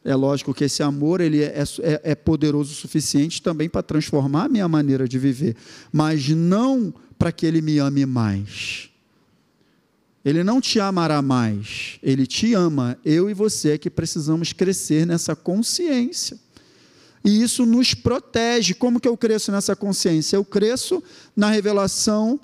[0.06, 4.46] É lógico que esse amor ele é, é, é poderoso o suficiente também para transformar
[4.46, 5.56] a minha maneira de viver,
[5.92, 8.90] mas não para que ele me ame mais.
[10.26, 12.98] Ele não te amará mais, ele te ama.
[13.04, 16.38] Eu e você é que precisamos crescer nessa consciência.
[17.24, 18.74] E isso nos protege.
[18.74, 20.36] Como que eu cresço nessa consciência?
[20.36, 21.02] Eu cresço
[21.36, 22.40] na revelação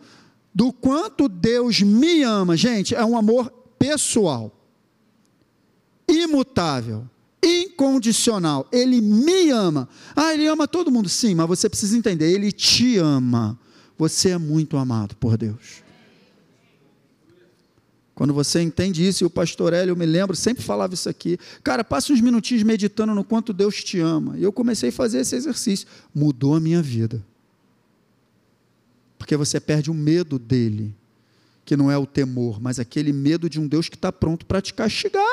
[0.55, 2.55] do quanto Deus me ama.
[2.55, 4.53] Gente, é um amor pessoal,
[6.07, 7.05] imutável
[7.43, 8.67] incondicional.
[8.71, 9.87] Ele me ama.
[10.15, 11.09] Ah, ele ama todo mundo.
[11.09, 13.57] Sim, mas você precisa entender, ele te ama.
[13.97, 15.83] Você é muito amado por Deus.
[18.19, 21.37] Quando você entende isso, e o pastor Hélio, eu me lembro, sempre falava isso aqui.
[21.63, 24.37] Cara, passa uns minutinhos meditando no quanto Deus te ama.
[24.37, 25.87] E eu comecei a fazer esse exercício.
[26.13, 27.25] Mudou a minha vida.
[29.17, 30.93] Porque você perde o medo dele,
[31.63, 34.61] que não é o temor, mas aquele medo de um Deus que está pronto para
[34.61, 35.23] te castigar,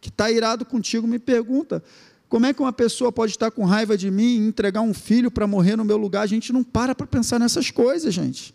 [0.00, 1.06] que está irado contigo.
[1.06, 1.82] Me pergunta,
[2.28, 5.30] como é que uma pessoa pode estar com raiva de mim e entregar um filho
[5.30, 6.22] para morrer no meu lugar?
[6.22, 8.54] A gente não para para pensar nessas coisas, gente.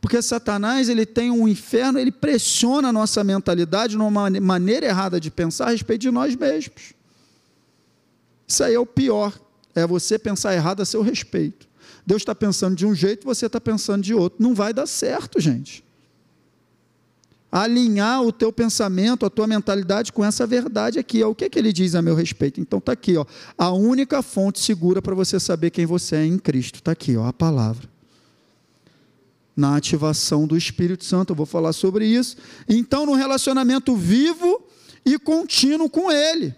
[0.00, 5.30] Porque Satanás, ele tem um inferno, ele pressiona a nossa mentalidade numa maneira errada de
[5.30, 6.94] pensar a respeito de nós mesmos.
[8.46, 9.38] Isso aí é o pior,
[9.74, 11.66] é você pensar errado a seu respeito.
[12.06, 14.40] Deus está pensando de um jeito, você está pensando de outro.
[14.40, 15.84] Não vai dar certo, gente.
[17.50, 21.22] Alinhar o teu pensamento, a tua mentalidade com essa verdade aqui.
[21.22, 22.60] O que, é que ele diz a meu respeito?
[22.60, 23.24] Então está aqui, ó,
[23.56, 26.76] a única fonte segura para você saber quem você é em Cristo.
[26.76, 27.88] Está aqui, ó, a palavra
[29.56, 31.30] na ativação do Espírito Santo.
[31.30, 32.36] Eu vou falar sobre isso.
[32.68, 34.62] Então, no relacionamento vivo
[35.04, 36.54] e contínuo com Ele.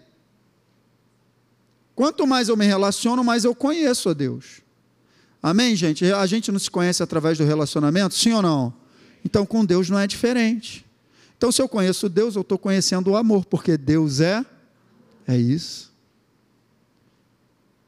[1.95, 4.63] Quanto mais eu me relaciono, mais eu conheço a Deus.
[5.43, 6.05] Amém, gente?
[6.13, 8.75] A gente não se conhece através do relacionamento, sim ou não?
[9.25, 10.85] Então, com Deus não é diferente.
[11.37, 14.45] Então, se eu conheço Deus, eu estou conhecendo o amor, porque Deus é,
[15.27, 15.93] é isso.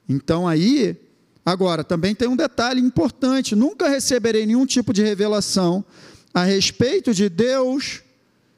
[0.09, 0.97] Então, aí,
[1.45, 5.85] Agora, também tem um detalhe importante: nunca receberei nenhum tipo de revelação
[6.33, 8.03] a respeito de Deus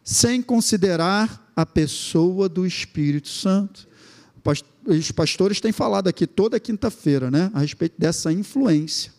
[0.04, 3.88] sem considerar a pessoa do Espírito Santo.
[4.84, 9.12] Os pastores têm falado aqui toda quinta-feira, né, a respeito dessa influência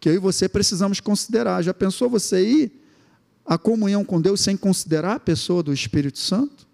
[0.00, 1.62] que eu e você precisamos considerar.
[1.62, 2.72] Já pensou você ir
[3.44, 6.66] à comunhão com Deus sem considerar a pessoa do Espírito Santo?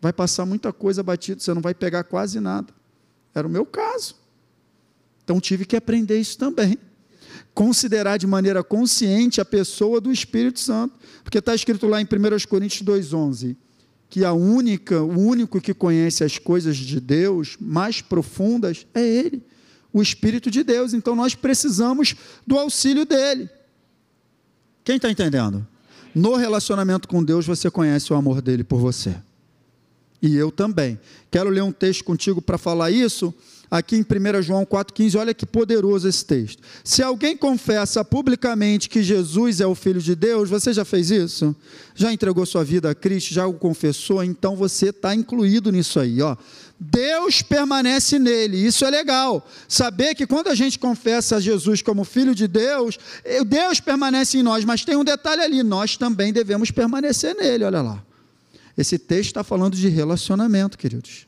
[0.00, 2.72] Vai passar muita coisa batida, você não vai pegar quase nada.
[3.34, 4.14] Era o meu caso.
[5.22, 6.78] Então tive que aprender isso também.
[7.54, 10.98] Considerar de maneira consciente a pessoa do Espírito Santo.
[11.22, 13.56] Porque está escrito lá em 1 Coríntios 2,11
[14.14, 19.42] que a única, o único que conhece as coisas de Deus mais profundas é Ele,
[19.94, 20.92] o Espírito de Deus.
[20.92, 23.48] Então nós precisamos do auxílio dele.
[24.82, 25.64] Quem está entendendo?
[26.12, 29.16] No relacionamento com Deus você conhece o amor dele por você.
[30.20, 30.98] E eu também.
[31.30, 33.32] Quero ler um texto contigo para falar isso
[33.70, 36.62] aqui em 1 João 4,15, olha que poderoso esse texto.
[36.82, 41.54] Se alguém confessa publicamente que Jesus é o Filho de Deus, você já fez isso?
[41.94, 43.34] Já entregou sua vida a Cristo?
[43.34, 44.22] Já o confessou?
[44.22, 46.36] Então você está incluído nisso aí, ó.
[46.78, 49.46] Deus permanece nele, isso é legal.
[49.68, 54.38] Saber que quando a gente confessa a Jesus como Filho de Deus, eh, Deus permanece
[54.38, 58.04] em nós, mas tem um detalhe ali, nós também devemos permanecer nele, olha lá.
[58.76, 61.26] Esse texto está falando de relacionamento, queridos.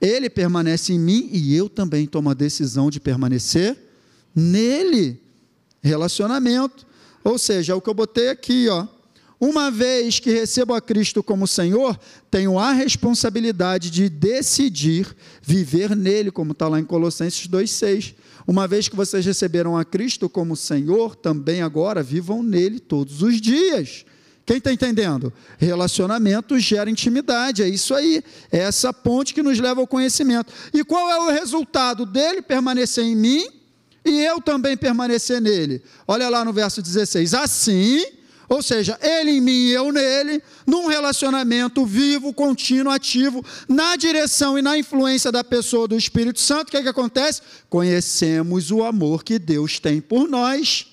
[0.00, 3.76] Ele permanece em mim e eu também tomo a decisão de permanecer
[4.34, 5.20] nele.
[5.82, 6.86] Relacionamento.
[7.22, 8.86] Ou seja, é o que eu botei aqui, ó.
[9.38, 11.98] Uma vez que recebo a Cristo como Senhor,
[12.30, 18.14] tenho a responsabilidade de decidir viver nele, como está lá em Colossenses 2,6.
[18.46, 23.38] Uma vez que vocês receberam a Cristo como Senhor, também agora vivam nele todos os
[23.40, 24.06] dias.
[24.46, 25.32] Quem está entendendo?
[25.58, 28.22] Relacionamento gera intimidade, é isso aí.
[28.50, 30.52] É essa ponte que nos leva ao conhecimento.
[30.72, 33.48] E qual é o resultado dele permanecer em mim
[34.04, 35.82] e eu também permanecer nele?
[36.06, 37.34] Olha lá no verso 16.
[37.34, 38.04] Assim,
[38.48, 44.58] ou seja, ele em mim e eu nele, num relacionamento vivo, contínuo, ativo, na direção
[44.58, 47.42] e na influência da pessoa do Espírito Santo, o que, é que acontece?
[47.68, 50.86] Conhecemos o amor que Deus tem por nós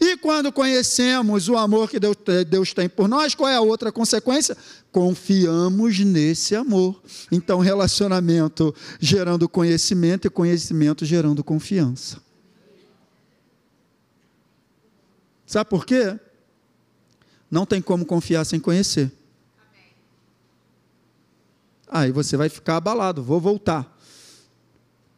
[0.00, 2.16] e quando conhecemos o amor que Deus,
[2.48, 4.56] Deus tem por nós, qual é a outra consequência?
[4.90, 7.00] Confiamos nesse amor.
[7.30, 12.20] Então, relacionamento gerando conhecimento e conhecimento gerando confiança.
[15.46, 16.18] Sabe por quê?
[17.50, 19.12] Não tem como confiar sem conhecer.
[21.88, 23.96] Aí você vai ficar abalado, vou voltar.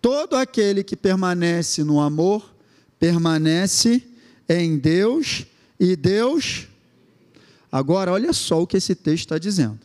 [0.00, 2.54] Todo aquele que permanece no amor,
[2.98, 4.06] permanece
[4.48, 5.46] em Deus
[5.80, 6.68] e Deus.
[7.70, 9.78] Agora, olha só o que esse texto está dizendo: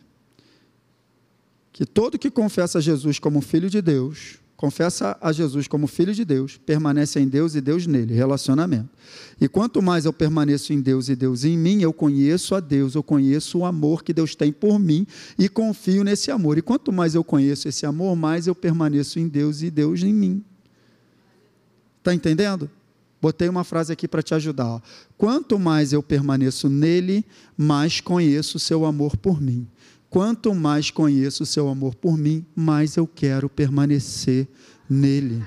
[1.72, 6.24] que todo que confessa Jesus como filho de Deus, confessa a Jesus como filho de
[6.24, 8.88] Deus, permanece em Deus e Deus nele, relacionamento.
[9.42, 12.96] E quanto mais eu permaneço em Deus e Deus em mim, eu conheço a Deus,
[12.96, 15.06] eu conheço o amor que Deus tem por mim
[15.38, 16.58] e confio nesse amor.
[16.58, 20.14] E quanto mais eu conheço esse amor, mais eu permaneço em Deus e Deus em
[20.14, 20.42] mim.
[22.00, 22.72] Está entendendo?
[23.22, 24.68] Botei uma frase aqui para te ajudar.
[24.68, 24.82] Ó.
[25.18, 27.26] Quanto mais eu permaneço nele,
[27.58, 29.68] mais conheço o seu amor por mim.
[30.14, 34.48] Quanto mais conheço o seu amor por mim, mais eu quero permanecer
[34.88, 35.44] nele.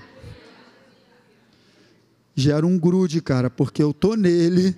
[2.35, 4.75] Gera um grude, cara, porque eu tô nele,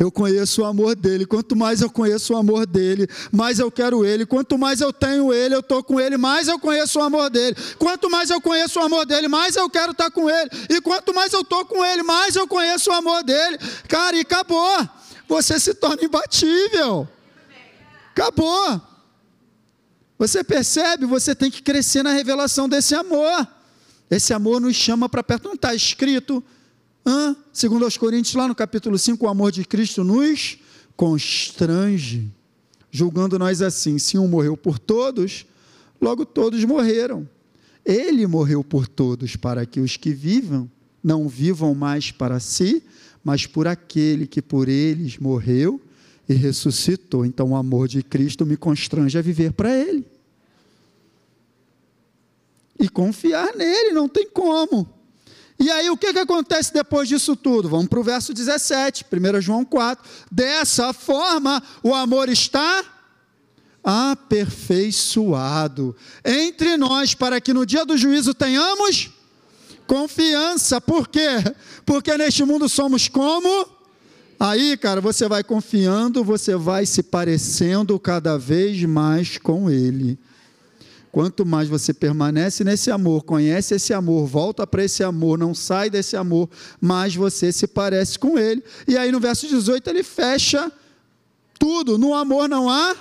[0.00, 1.26] eu conheço o amor dele.
[1.26, 4.24] Quanto mais eu conheço o amor dele, mais eu quero ele.
[4.24, 7.54] Quanto mais eu tenho ele, eu estou com ele, mais eu conheço o amor dele.
[7.78, 10.48] Quanto mais eu conheço o amor dele, mais eu quero estar com ele.
[10.70, 13.58] E quanto mais eu estou com ele, mais eu conheço o amor dele.
[13.88, 14.88] Cara, e acabou.
[15.28, 17.06] Você se torna imbatível.
[18.12, 18.88] Acabou.
[20.18, 21.06] Você percebe?
[21.06, 23.46] Você tem que crescer na revelação desse amor.
[24.10, 25.44] Esse amor nos chama para perto.
[25.46, 26.42] Não está escrito
[27.08, 27.34] Hã?
[27.54, 30.58] Segundo aos Coríntios, lá no capítulo 5, o amor de Cristo nos
[30.94, 32.30] constrange,
[32.90, 35.46] julgando nós assim: se um morreu por todos,
[35.98, 37.26] logo todos morreram.
[37.82, 40.70] Ele morreu por todos, para que os que vivam
[41.02, 42.82] não vivam mais para si,
[43.24, 45.80] mas por aquele que por eles morreu
[46.28, 47.24] e ressuscitou.
[47.24, 50.04] Então o amor de Cristo me constrange a viver para Ele.
[52.78, 54.88] E confiar nele, não tem como.
[55.58, 57.68] E aí o que, que acontece depois disso tudo?
[57.68, 60.08] Vamos para o verso 17, 1 João 4.
[60.30, 62.84] Dessa forma, o amor está
[63.82, 69.10] aperfeiçoado entre nós, para que no dia do juízo tenhamos
[69.88, 70.80] confiança.
[70.80, 71.28] Por quê?
[71.84, 73.77] Porque neste mundo somos como?
[74.40, 80.18] Aí, cara, você vai confiando, você vai se parecendo cada vez mais com Ele.
[81.10, 85.88] Quanto mais você permanece nesse amor, conhece esse amor, volta para esse amor, não sai
[85.88, 86.48] desse amor,
[86.80, 88.62] mais você se parece com ele.
[88.86, 90.70] E aí no verso 18 ele fecha
[91.58, 91.98] tudo.
[91.98, 92.94] No amor não há.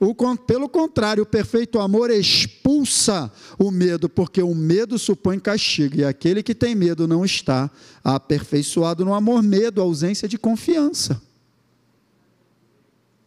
[0.00, 6.04] O, pelo contrário, o perfeito amor expulsa o medo, porque o medo supõe castigo, e
[6.04, 7.70] aquele que tem medo não está
[8.02, 9.42] aperfeiçoado no amor.
[9.42, 11.20] Medo, ausência de confiança.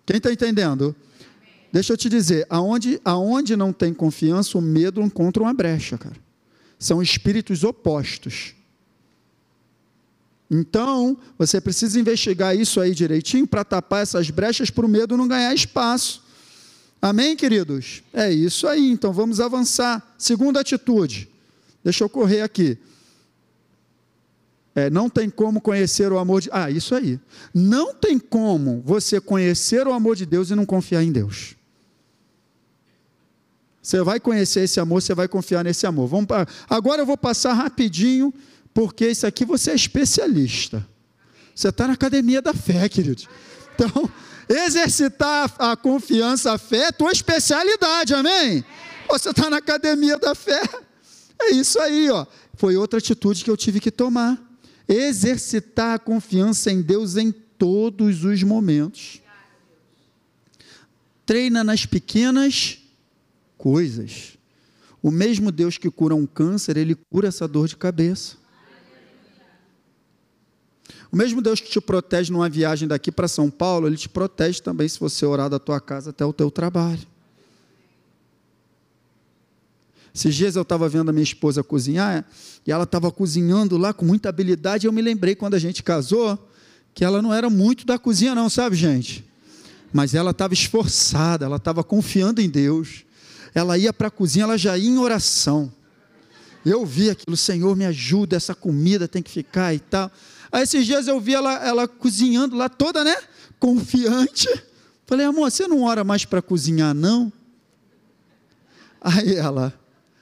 [0.03, 0.95] Quem está entendendo?
[1.71, 6.15] Deixa eu te dizer, aonde, aonde não tem confiança, o medo encontra uma brecha, cara.
[6.79, 8.55] São espíritos opostos.
[10.49, 15.27] Então, você precisa investigar isso aí direitinho para tapar essas brechas para o medo não
[15.27, 16.22] ganhar espaço.
[17.03, 18.01] Amém, queridos?
[18.13, 18.89] É isso aí.
[18.89, 20.15] Então, vamos avançar.
[20.17, 21.27] Segunda atitude.
[21.83, 22.77] Deixa eu correr aqui.
[24.73, 26.49] É, não tem como conhecer o amor de.
[26.49, 27.19] Ah, isso aí.
[27.53, 31.57] Não tem como você conhecer o amor de Deus e não confiar em Deus.
[33.81, 36.07] Você vai conhecer esse amor, você vai confiar nesse amor.
[36.07, 36.47] Vamos pra...
[36.69, 38.33] Agora eu vou passar rapidinho,
[38.73, 40.87] porque isso aqui você é especialista.
[41.53, 43.23] Você está na academia da fé, querido.
[43.75, 44.09] Então,
[44.49, 48.63] exercitar a confiança, a fé é tua especialidade, amém?
[49.09, 50.61] Você está na academia da fé.
[51.41, 52.25] É isso aí, ó.
[52.55, 54.41] Foi outra atitude que eu tive que tomar.
[54.87, 59.21] Exercitar a confiança em Deus em todos os momentos.
[61.25, 62.79] Treina nas pequenas
[63.57, 64.37] coisas.
[65.01, 68.37] O mesmo Deus que cura um câncer, ele cura essa dor de cabeça.
[71.13, 74.59] O mesmo Deus que te protege numa viagem daqui para São Paulo, ele te protege
[74.59, 77.07] também se você orar da tua casa até o teu trabalho.
[80.13, 82.25] Esses dias eu estava vendo a minha esposa cozinhar
[82.65, 84.87] e ela estava cozinhando lá com muita habilidade.
[84.87, 86.49] Eu me lembrei quando a gente casou
[86.93, 89.23] que ela não era muito da cozinha, não, sabe, gente?
[89.91, 93.05] Mas ela estava esforçada, ela estava confiando em Deus
[93.53, 95.71] ela ia para a cozinha, ela já ia em oração.
[96.65, 100.11] Eu vi aquilo, Senhor, me ajuda, essa comida tem que ficar e tal.
[100.53, 103.15] Aí esses dias eu vi ela, ela cozinhando lá toda, né?
[103.59, 104.47] Confiante.
[105.05, 107.33] Falei, amor, você não ora mais para cozinhar, não?
[109.01, 109.73] Aí ela,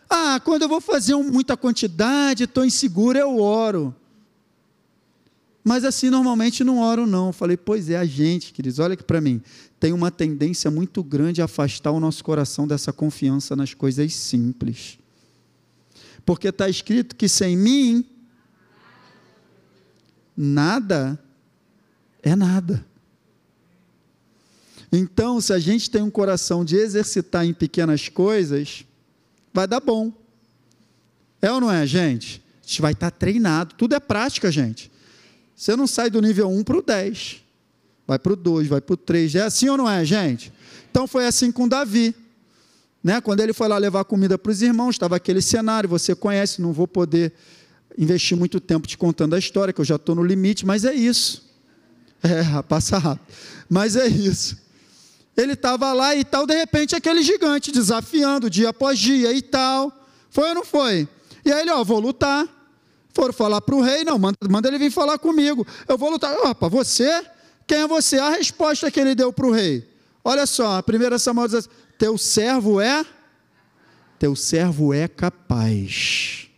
[0.10, 3.94] ah, quando eu vou fazer muita quantidade, estou insegura, eu oro.
[5.64, 7.32] Mas assim, normalmente não oro, não.
[7.32, 9.44] Falei, pois é, a gente, queridos, olha aqui para mim
[9.82, 15.00] tem uma tendência muito grande a afastar o nosso coração dessa confiança nas coisas simples.
[16.24, 18.06] Porque está escrito que sem mim,
[20.36, 21.20] nada
[22.22, 22.86] é nada.
[24.92, 28.86] Então, se a gente tem um coração de exercitar em pequenas coisas,
[29.54, 30.12] vai dar bom.
[31.42, 32.44] É ou não é, gente?
[32.64, 33.76] A gente vai estar treinado.
[33.76, 34.92] Tudo é prática, gente.
[35.56, 37.42] Você não sai do nível 1 para o 10
[38.12, 39.36] vai para o 2, vai para o 3.
[39.36, 40.52] É assim ou não é, gente?
[40.90, 42.14] Então foi assim com Davi.
[43.02, 43.22] Né?
[43.22, 46.74] Quando ele foi lá levar comida para os irmãos, estava aquele cenário, você conhece, não
[46.74, 47.32] vou poder
[47.98, 50.94] investir muito tempo te contando a história, que eu já estou no limite, mas é
[50.94, 51.50] isso.
[52.24, 53.26] É, passa rápido.
[53.70, 54.58] Mas é isso.
[55.36, 59.92] Ele estava lá e tal, de repente aquele gigante desafiando dia após dia e tal.
[60.30, 61.08] Foi ou não foi?
[61.46, 62.48] E aí ele, ó, vou lutar.
[63.14, 65.66] Foram falar para o rei, não, manda, manda ele vir falar comigo.
[65.88, 66.34] Eu vou lutar.
[66.46, 67.26] Opa, você
[67.72, 68.18] quem é você?
[68.18, 69.88] A resposta que ele deu para o rei.
[70.26, 73.06] Olha só, a primeira Samuel diz assim, teu servo é
[74.20, 76.50] teu servo é capaz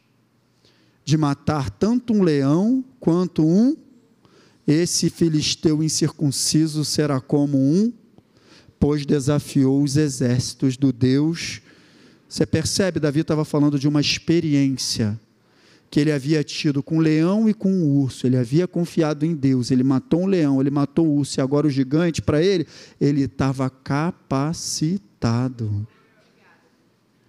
[1.04, 3.76] de matar tanto um leão quanto um
[4.66, 7.92] esse filisteu incircunciso será como um,
[8.80, 11.62] pois desafiou os exércitos do Deus.
[12.28, 15.20] Você percebe, Davi estava falando de uma experiência
[15.92, 18.26] que ele havia tido com o leão e com o urso.
[18.26, 19.70] Ele havia confiado em Deus.
[19.70, 22.66] Ele matou um leão, ele matou o urso, e agora o gigante, para ele,
[23.00, 24.26] ele estava capacitado.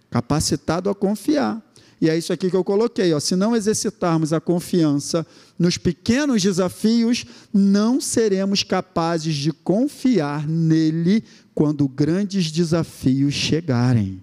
[0.09, 1.61] Capacitado a confiar.
[1.99, 3.13] E é isso aqui que eu coloquei.
[3.13, 3.19] Ó.
[3.19, 5.25] Se não exercitarmos a confiança
[5.57, 11.23] nos pequenos desafios, não seremos capazes de confiar nele
[11.53, 14.21] quando grandes desafios chegarem.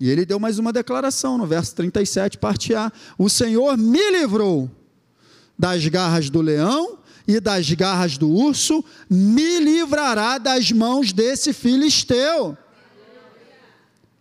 [0.00, 4.70] E ele deu mais uma declaração no verso 37, parte A: O Senhor me livrou
[5.58, 12.56] das garras do leão e das garras do urso, me livrará das mãos desse filisteu.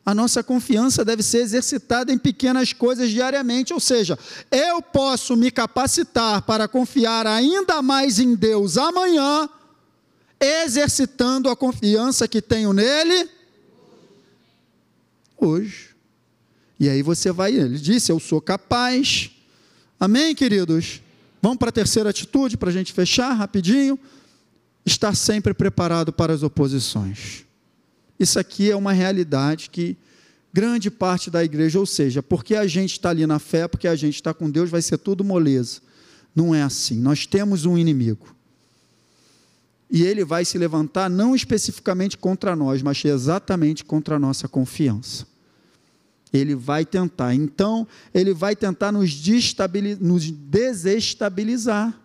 [0.08, 4.18] A nossa confiança deve ser exercitada em pequenas coisas diariamente, ou seja,
[4.49, 9.49] eu posso me capacitar para confiar ainda mais em Deus amanhã,
[10.39, 13.30] exercitando a confiança que tenho nele
[15.36, 15.89] hoje.
[16.80, 19.30] E aí você vai, ele disse: Eu sou capaz.
[19.99, 21.01] Amém, queridos?
[21.41, 23.99] Vamos para a terceira atitude, para a gente fechar rapidinho.
[24.86, 27.45] Estar sempre preparado para as oposições.
[28.20, 29.97] Isso aqui é uma realidade que
[30.51, 33.95] grande parte da igreja, ou seja, porque a gente está ali na fé, porque a
[33.95, 35.82] gente está com Deus, vai ser tudo moleza.
[36.36, 36.99] Não é assim.
[36.99, 38.36] Nós temos um inimigo.
[39.89, 45.26] E ele vai se levantar não especificamente contra nós, mas exatamente contra a nossa confiança.
[46.34, 47.34] Ele vai tentar.
[47.34, 49.15] Então, ele vai tentar nos,
[49.99, 51.97] nos desestabilizar.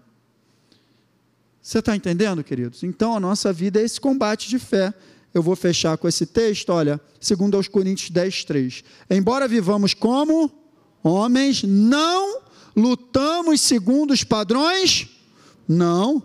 [1.60, 2.82] Você está entendendo, queridos?
[2.82, 4.94] Então, a nossa vida é esse combate de fé
[5.34, 8.84] eu vou fechar com esse texto, olha, segundo aos Coríntios 10, 3.
[9.10, 10.50] Embora vivamos como
[11.02, 12.40] homens, não
[12.76, 15.08] lutamos segundo os padrões,
[15.66, 16.22] não,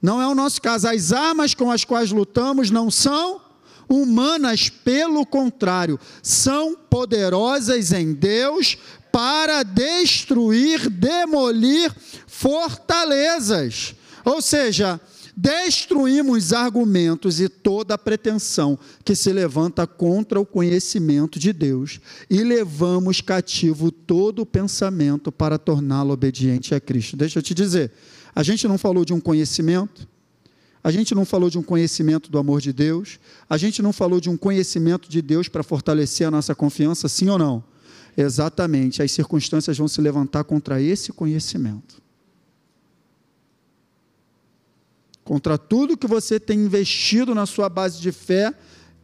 [0.00, 0.88] não é o nosso caso.
[0.88, 3.40] As armas com as quais lutamos não são
[3.88, 8.78] humanas, pelo contrário, são poderosas em Deus
[9.10, 11.92] para destruir, demolir
[12.26, 13.94] fortalezas.
[14.24, 15.00] Ou seja,
[15.36, 23.20] destruímos argumentos e toda pretensão que se levanta contra o conhecimento de Deus e levamos
[23.20, 27.16] cativo todo o pensamento para torná-lo obediente a Cristo.
[27.16, 27.92] Deixa eu te dizer,
[28.34, 30.08] a gente não falou de um conhecimento,
[30.82, 33.18] a gente não falou de um conhecimento do amor de Deus,
[33.48, 37.28] a gente não falou de um conhecimento de Deus para fortalecer a nossa confiança, sim
[37.28, 37.62] ou não?
[38.16, 42.00] Exatamente, as circunstâncias vão se levantar contra esse conhecimento.
[45.30, 48.52] Contra tudo que você tem investido na sua base de fé,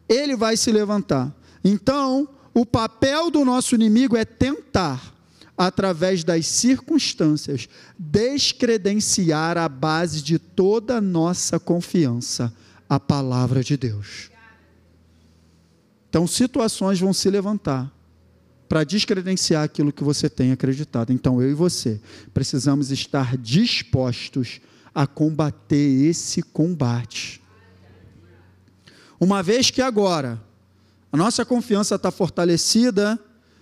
[0.08, 1.32] ele vai se levantar.
[1.62, 5.14] Então, o papel do nosso inimigo é tentar,
[5.56, 12.52] através das circunstâncias, descredenciar a base de toda a nossa confiança,
[12.88, 14.28] a palavra de Deus.
[16.10, 17.88] Então, situações vão se levantar
[18.68, 21.12] para descredenciar aquilo que você tem acreditado.
[21.12, 22.00] Então, eu e você
[22.34, 27.42] precisamos estar dispostos a a combater esse combate.
[29.20, 30.42] Uma vez que agora
[31.12, 33.20] a nossa confiança está fortalecida,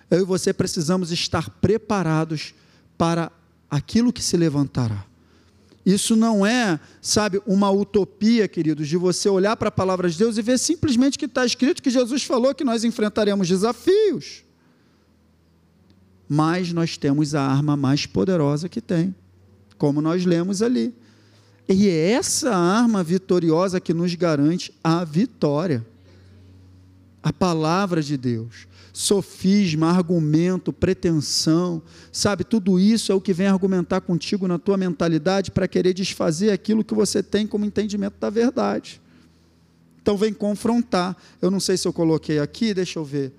[0.08, 2.54] eu e você precisamos estar preparados
[2.96, 3.32] para
[3.68, 5.04] aquilo que se levantará.
[5.84, 10.38] Isso não é, sabe, uma utopia, queridos, de você olhar para a palavra de Deus
[10.38, 14.44] e ver simplesmente que está escrito que Jesus falou que nós enfrentaremos desafios.
[16.28, 19.12] Mas nós temos a arma mais poderosa que tem,
[19.76, 20.94] como nós lemos ali.
[21.68, 25.84] E é essa arma vitoriosa que nos garante a vitória.
[27.22, 34.02] A palavra de Deus, sofisma, argumento, pretensão, sabe, tudo isso é o que vem argumentar
[34.02, 39.00] contigo na tua mentalidade para querer desfazer aquilo que você tem como entendimento da verdade.
[40.02, 41.16] Então vem confrontar.
[41.40, 43.32] Eu não sei se eu coloquei aqui, deixa eu ver.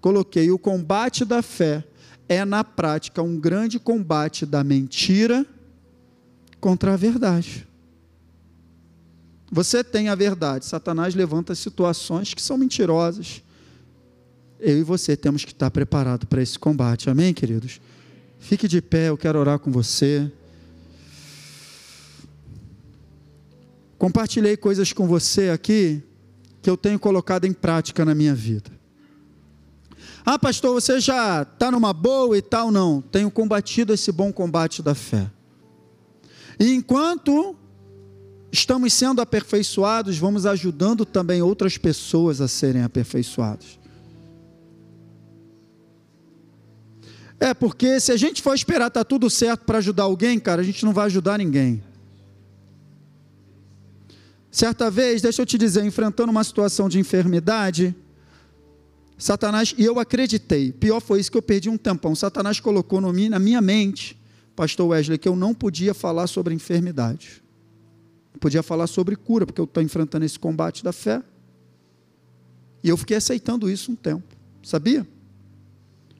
[0.00, 1.84] Coloquei o combate da fé
[2.28, 5.44] é na prática um grande combate da mentira
[6.60, 7.66] contra a verdade.
[9.54, 10.64] Você tem a verdade.
[10.64, 13.42] Satanás levanta situações que são mentirosas.
[14.58, 17.10] Eu e você temos que estar preparados para esse combate.
[17.10, 17.78] Amém, queridos?
[18.38, 20.32] Fique de pé, eu quero orar com você.
[23.98, 26.02] Compartilhei coisas com você aqui
[26.62, 28.70] que eu tenho colocado em prática na minha vida.
[30.24, 32.70] Ah, pastor, você já está numa boa e tal?
[32.70, 33.02] Não.
[33.02, 35.30] Tenho combatido esse bom combate da fé.
[36.58, 37.54] E enquanto
[38.52, 43.80] estamos sendo aperfeiçoados, vamos ajudando também outras pessoas a serem aperfeiçoadas.
[47.40, 50.64] É, porque se a gente for esperar tá tudo certo para ajudar alguém, cara, a
[50.64, 51.82] gente não vai ajudar ninguém.
[54.50, 57.96] Certa vez, deixa eu te dizer, enfrentando uma situação de enfermidade,
[59.16, 62.14] Satanás, e eu acreditei, pior foi isso que eu perdi um tempão.
[62.14, 64.16] Satanás colocou no, na minha mente,
[64.54, 67.41] Pastor Wesley, que eu não podia falar sobre enfermidade.
[68.42, 71.22] Podia falar sobre cura, porque eu estou enfrentando esse combate da fé.
[72.82, 74.34] E eu fiquei aceitando isso um tempo,
[74.64, 75.06] sabia?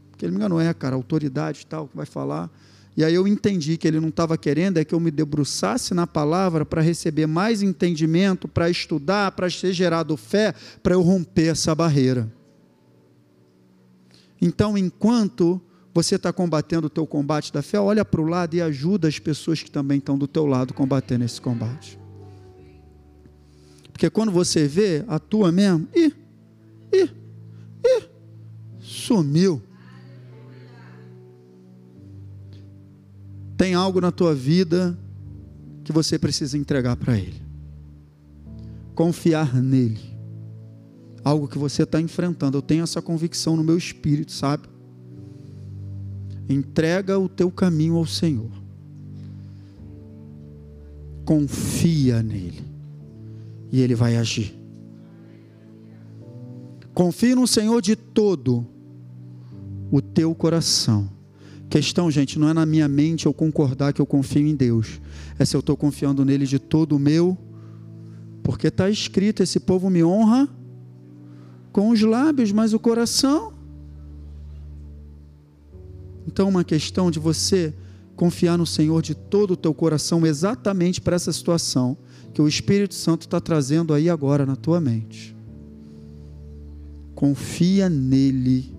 [0.09, 2.49] Porque ele me enganou, é, cara, autoridade e tal, que vai falar.
[2.97, 6.07] E aí eu entendi que ele não estava querendo é que eu me debruçasse na
[6.07, 11.75] palavra para receber mais entendimento, para estudar, para ser gerado fé, para eu romper essa
[11.75, 12.33] barreira.
[14.41, 15.61] Então, enquanto
[15.93, 19.18] você está combatendo o teu combate da fé, olha para o lado e ajuda as
[19.18, 22.01] pessoas que também estão do teu lado combatendo esse combate.
[23.93, 26.12] Porque quando você vê, atua mesmo, e,
[26.93, 27.11] e,
[27.84, 28.03] e,
[28.80, 29.62] sumiu.
[33.57, 34.99] Tem algo na tua vida
[35.84, 37.40] que você precisa entregar para Ele.
[38.95, 40.12] Confiar nele
[41.24, 42.59] algo que você está enfrentando.
[42.59, 44.68] Eu tenho essa convicção no meu espírito, sabe?
[46.49, 48.51] Entrega o teu caminho ao Senhor.
[51.24, 52.72] Confia nele.
[53.73, 54.55] E ele vai agir.
[56.95, 58.66] Confie no Senhor de todo
[59.91, 61.11] o teu coração.
[61.70, 65.01] Questão, gente, não é na minha mente eu concordar que eu confio em Deus.
[65.39, 67.37] É se eu estou confiando nele de todo o meu.
[68.43, 70.49] Porque está escrito: esse povo me honra
[71.73, 73.55] com os lábios, mas o coração.
[76.27, 77.75] Então, uma questão de você
[78.14, 81.97] confiar no Senhor de todo o teu coração, exatamente para essa situação
[82.33, 85.37] que o Espírito Santo está trazendo aí agora na tua mente.
[87.14, 88.74] Confia nele,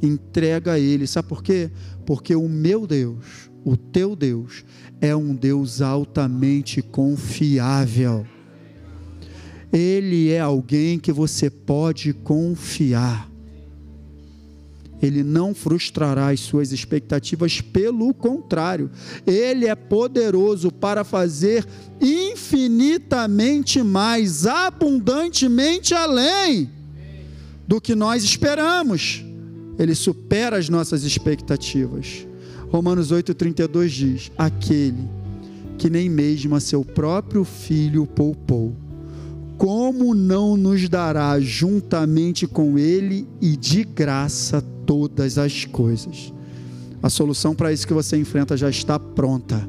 [0.00, 1.70] entrega a ele, sabe por quê?
[2.06, 4.64] Porque o meu Deus, o teu Deus,
[5.00, 8.26] é um Deus altamente confiável.
[9.72, 13.30] Ele é alguém que você pode confiar.
[15.00, 18.90] Ele não frustrará as suas expectativas, pelo contrário,
[19.26, 21.64] Ele é poderoso para fazer
[22.00, 26.70] infinitamente mais, abundantemente além
[27.66, 29.24] do que nós esperamos.
[29.78, 32.26] Ele supera as nossas expectativas.
[32.70, 35.08] Romanos 8,32 diz: Aquele
[35.78, 38.74] que nem mesmo a seu próprio filho poupou
[39.58, 46.32] como não nos dará juntamente com Ele e de graça todas as coisas?
[47.02, 49.68] A solução para isso que você enfrenta já está pronta,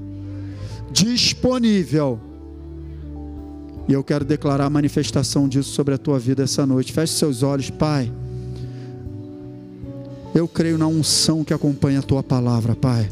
[0.92, 2.20] disponível.
[3.88, 6.94] E eu quero declarar a manifestação disso sobre a tua vida essa noite.
[6.94, 8.12] Feche seus olhos, Pai.
[10.36, 13.10] Eu creio na unção que acompanha a tua palavra, Pai.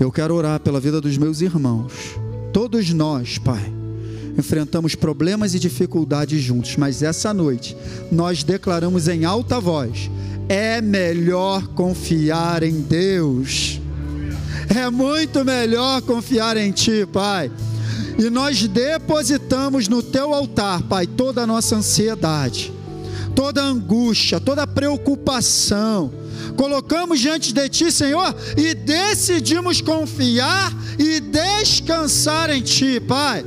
[0.00, 2.18] Eu quero orar pela vida dos meus irmãos,
[2.52, 3.79] todos nós, Pai
[4.36, 7.76] enfrentamos problemas e dificuldades juntos, mas essa noite
[8.10, 10.10] nós declaramos em alta voz:
[10.48, 13.80] é melhor confiar em Deus.
[14.68, 17.50] É muito melhor confiar em Ti, Pai.
[18.18, 22.72] E nós depositamos no Teu altar, Pai, toda a nossa ansiedade,
[23.34, 26.12] toda a angústia, toda a preocupação.
[26.56, 33.44] Colocamos diante de Ti, Senhor, e decidimos confiar e descansar em Ti, Pai.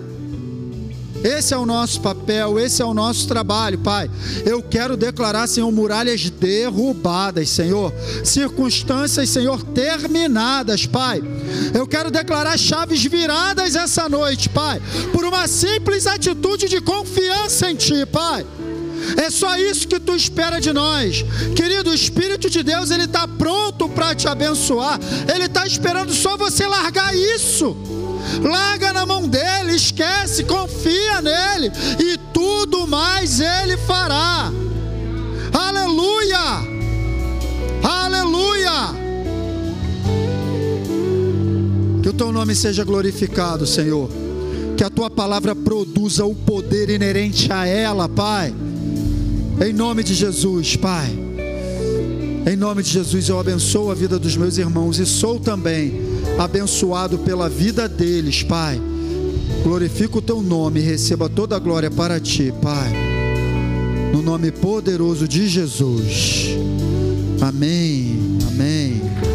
[1.24, 4.12] Esse é o nosso papel, esse é o nosso trabalho, Pai.
[4.46, 7.94] Eu quero declarar, Senhor, muralhas derrubadas, Senhor.
[8.26, 11.24] Circunstâncias, Senhor, terminadas, Pai.
[11.74, 14.82] Eu quero declarar chaves viradas essa noite, Pai.
[15.14, 18.46] Por uma simples atitude de confiança em Ti, Pai.
[19.18, 21.24] É só isso que tu espera de nós.
[21.56, 25.00] Querido, o Espírito de Deus, ele está pronto para te abençoar.
[25.34, 28.03] Ele está esperando só você largar isso
[28.42, 34.52] larga na mão dele, esquece, confia nele e tudo mais ele fará.
[35.54, 36.74] Aleluia!
[37.84, 39.04] Aleluia!
[42.02, 44.10] Que o teu nome seja glorificado, Senhor.
[44.76, 48.54] Que a tua palavra produza o poder inerente a ela, Pai.
[49.66, 51.24] Em nome de Jesus, Pai.
[52.46, 56.02] Em nome de Jesus, eu abençoo a vida dos meus irmãos e sou também
[56.38, 58.82] abençoado pela vida deles, Pai.
[59.64, 62.92] Glorifica o teu nome e receba toda a glória para ti, Pai.
[64.12, 66.50] No nome poderoso de Jesus.
[67.42, 68.38] Amém.
[68.48, 69.33] Amém.